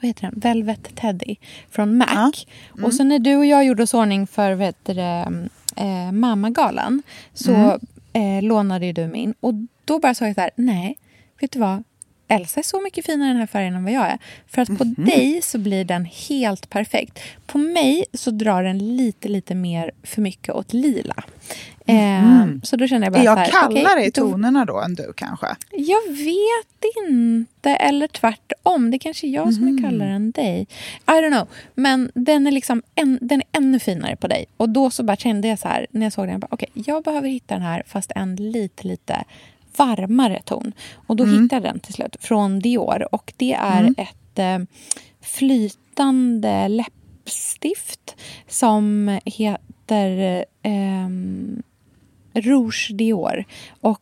[0.00, 0.40] vad heter den?
[0.40, 1.36] Velvet Teddy
[1.70, 2.46] från MAC.
[2.82, 7.02] Och så när du och jag gjorde oss ordning för vad heter det, eh, Mammagalan
[7.34, 7.52] så
[8.12, 9.34] eh, lånade ju du min.
[9.40, 9.54] Och
[9.84, 10.98] då bara sa jag så här, nej,
[11.40, 11.82] vet du vad?
[12.34, 14.18] Elsa är så mycket finare i den här färgen än vad jag är.
[14.46, 14.94] För att på Mhm.
[15.04, 17.18] dig så blir den helt perfekt.
[17.46, 21.24] På mig så drar den lite, lite mer för mycket åt lila.
[21.86, 23.26] Eh, så då känner jag bara Mhm.
[23.28, 25.46] Är jag här, kallare i då- tonerna då än du kanske?
[25.70, 28.90] jag vet inte, eller tvärtom.
[28.90, 29.78] Det är kanske är jag som Mhm.
[29.78, 30.66] är kallare än dig.
[31.06, 31.48] I don't know.
[31.74, 34.46] Men den är, liksom en, den är ännu finare på dig.
[34.56, 36.68] Och då så bara kände jag så här, när jag såg den, jag bara, okej,
[36.74, 39.24] jag behöver hitta den här fast en lite, lite
[39.76, 40.72] varmare ton.
[41.06, 43.14] Och då hittade jag den till slut från Dior.
[43.14, 44.58] Och det är ett eh,
[45.20, 48.16] flytande läppstift
[48.48, 51.62] som heter ehm,
[52.34, 53.44] Rouge Dior.
[53.80, 54.00] Och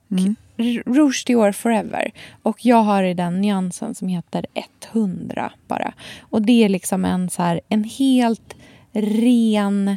[0.56, 2.10] R- Rouge Dior Forever.
[2.42, 4.46] Och jag har i den nyansen som heter
[4.92, 5.92] 100 bara.
[6.20, 8.54] Och det är liksom en, så här, en helt
[8.92, 9.88] ren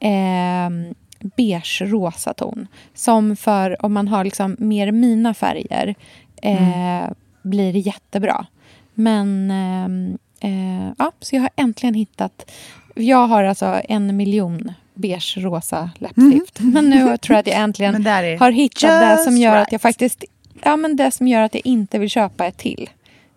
[0.00, 2.66] eh, beige rosa ton.
[2.94, 5.94] Som för om man har liksom mer mina färger
[6.42, 7.10] eh,
[7.42, 8.46] blir jättebra.
[8.94, 12.50] Men ehm, eh, ja, så jag har äntligen hittat.
[12.94, 16.60] Jag har alltså en miljon beige rosa läppstift.
[16.60, 18.06] Men nu tror jag att jag äntligen
[18.40, 19.66] har hittat det som gör right.
[19.66, 20.24] att jag faktiskt
[20.64, 22.90] ja, men det som gör att jag inte vill köpa ett till.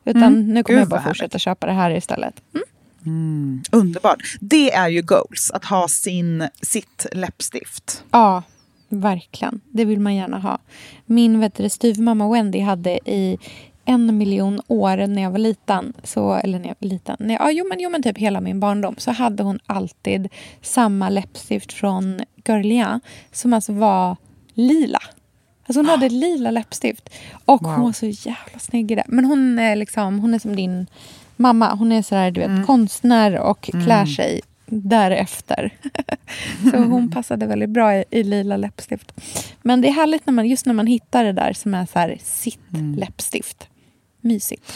[0.06, 0.48] Utan Mm.
[0.54, 1.18] nu kommer Gud, jag bara härligt.
[1.18, 2.42] fortsätta köpa det här istället.
[2.54, 2.64] Mm.
[3.72, 4.38] Underbart.
[4.40, 8.04] Det är ju goals, att ha sin, sitt läppstift.
[8.12, 8.44] Ja,
[8.90, 9.62] verkligen.
[9.70, 10.60] Det vill man gärna ha.
[11.06, 13.38] Min vet du, styvmamma Wendy hade i
[13.86, 17.44] en miljon år när jag var liten, så, eller när jag var liten, när jag,
[17.44, 20.30] ja, jo, men, jo men typ hela min barndom, så hade hon alltid
[20.62, 23.00] samma läppstift från Guerlain
[23.32, 24.18] som alltså var
[24.54, 25.00] lila.
[25.66, 27.10] Alltså hon hade lila läppstift.
[27.46, 29.04] Och hon var så jävla snygg i det.
[29.08, 30.88] Men hon är, liksom, hon är som din
[31.42, 31.74] mamma.
[31.74, 35.74] Hon är sådär, du vet, konstnär och klär sig därefter.
[36.72, 39.14] så hon passade väldigt bra i, i lila läppstift.
[39.62, 42.00] Men det är härligt när man, just när man hittar det där som är så
[42.00, 42.60] här, sitt
[42.98, 43.68] läppstift.
[44.22, 44.74] Mysigt.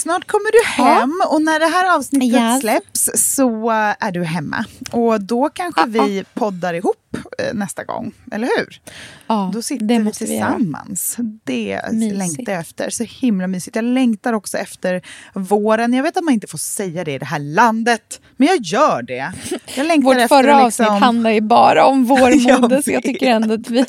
[0.00, 2.60] Snart kommer du hem och när det här avsnittet Yes.
[2.60, 3.70] släpps så
[4.00, 4.64] är du hemma.
[4.92, 8.80] Och då kanske vi poddar ihop eh, nästa gång, eller hur?
[9.26, 11.16] Ja, Då sitter vi tillsammans.
[11.44, 12.18] det Mysigt.
[12.18, 12.90] längtar jag efter.
[12.90, 13.76] Så himla mysigt.
[13.76, 15.02] Jag längtar också efter
[15.34, 15.92] våren.
[15.92, 19.02] Jag vet att man inte får säga det i det här landet, men jag gör
[19.02, 19.32] det.
[19.76, 21.02] Jag längtar Vårt efter förra att avsnitt liksom...
[21.02, 23.84] handlar ju bara om vårmode, så jag tycker ändå att vi...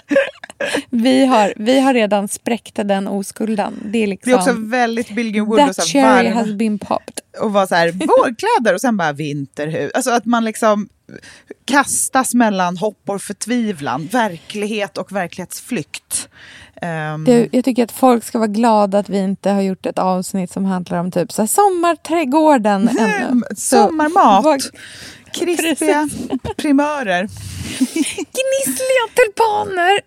[0.90, 3.80] vi, har, vi har redan spräckt den oskulden.
[3.92, 4.30] Det är liksom...
[4.30, 7.20] Det är också väldigt Billgren Wood och That så cherry här has varm been popped.
[7.40, 9.92] och vara så här vårkläder och sen bara vinterhus.
[9.94, 10.88] Alltså att man liksom
[11.64, 16.28] kastas mellan hopp och förtvivlan, verklighet och verklighetsflykt.
[16.82, 19.98] Ehm, Du, jag tycker att folk ska vara glada att vi inte har gjort ett
[19.98, 23.14] avsnitt som handlar om typ så här, sommarträdgården ännu.
[23.26, 24.62] Mm, Så, sommarmat, vad-
[25.34, 26.08] krispiga
[26.56, 27.28] primörer.
[28.32, 30.00] Gnissliga tulpaner!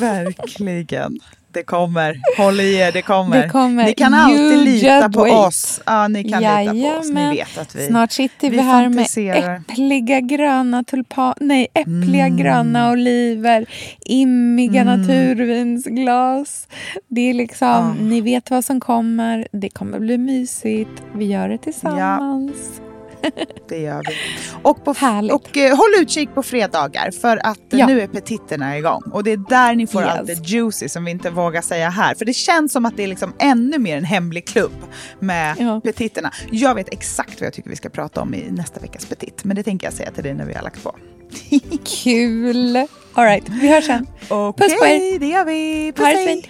[0.00, 1.18] Verkligen.
[1.52, 2.20] Det kommer.
[2.36, 3.42] Håll i er, det kommer.
[3.42, 3.84] Det kommer.
[3.84, 5.32] Ni kan You alltid lita just på wait.
[5.34, 5.80] oss.
[5.86, 7.06] Ja, ni kan lita på oss.
[7.08, 7.30] Ni Jajamän.
[7.36, 7.86] vet att vi...
[7.86, 9.06] Snart sitter vi, vi här med
[9.70, 12.36] äppliga gröna tulpaner, nej äppliga Mm.
[12.36, 13.66] gröna oliver,
[14.06, 16.68] immiga naturvinsglas.
[17.08, 17.94] Det är liksom, Ah.
[18.00, 22.56] ni vet vad som kommer, det kommer bli mysigt, vi gör det tillsammans.
[23.68, 24.14] Det gör vi.
[24.62, 25.32] Och, på, Härligt.
[25.32, 27.86] och eh, håll utkik på fredagar för att Ja.
[27.86, 29.02] nu är petitterna igång.
[29.12, 30.10] Och det är där ni får Yes.
[30.10, 32.14] allt det juicy som vi inte vågar säga här.
[32.14, 34.72] För det känns som att det är liksom ännu mer en hemlig klubb
[35.18, 35.80] med Ja.
[35.84, 36.32] petitterna.
[36.50, 39.44] Jag vet exakt vad jag tycker vi ska prata om i nästa veckas petit.
[39.44, 40.96] Men det tänker jag säga till dig när vi har lagt på.
[42.04, 42.76] Kul!
[43.14, 44.06] All right, vi hörs sen.
[44.28, 45.18] Okej, Puss på er.
[45.18, 45.92] det gör vi.
[45.92, 46.26] Puss det hej.
[46.26, 46.46] fint,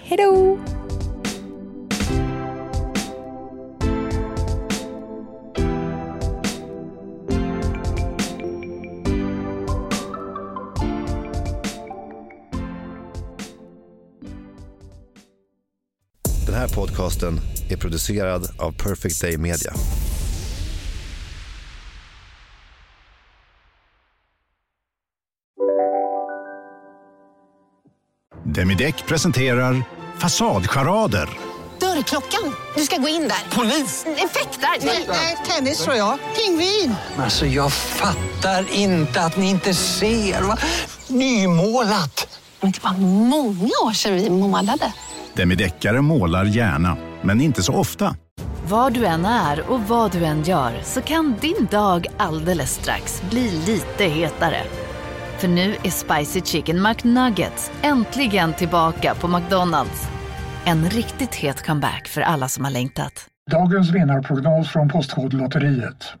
[16.75, 19.73] podcasten är producerad av Perfect Day Media.
[28.43, 29.83] Demideck presenterar
[30.19, 31.29] Fasadcharader.
[31.79, 32.55] Dörrklockan.
[32.75, 33.55] Du ska gå in där.
[33.57, 34.05] Polis?
[34.05, 34.85] Effektar?
[35.07, 36.17] Nej, tennis tror jag.
[36.35, 36.95] Pingvin.
[37.17, 40.41] Alltså jag fattar inte att ni inte ser.
[40.41, 40.57] Va?
[41.07, 42.39] Nymålat!
[42.61, 42.93] Men det var
[43.27, 44.93] många år sedan vi målade.
[45.33, 48.15] Demideckare målar gärna, men inte så ofta.
[48.67, 53.23] Var du än är och vad du än gör så kan din dag alldeles strax
[53.29, 54.61] bli lite hetare.
[55.37, 60.07] För nu är Spicy Chicken McNuggets äntligen tillbaka på McDonalds.
[60.65, 63.27] En riktigt het comeback för alla som har längtat.
[63.51, 66.20] Dagens vinnarprognos från Postkodlotteriet.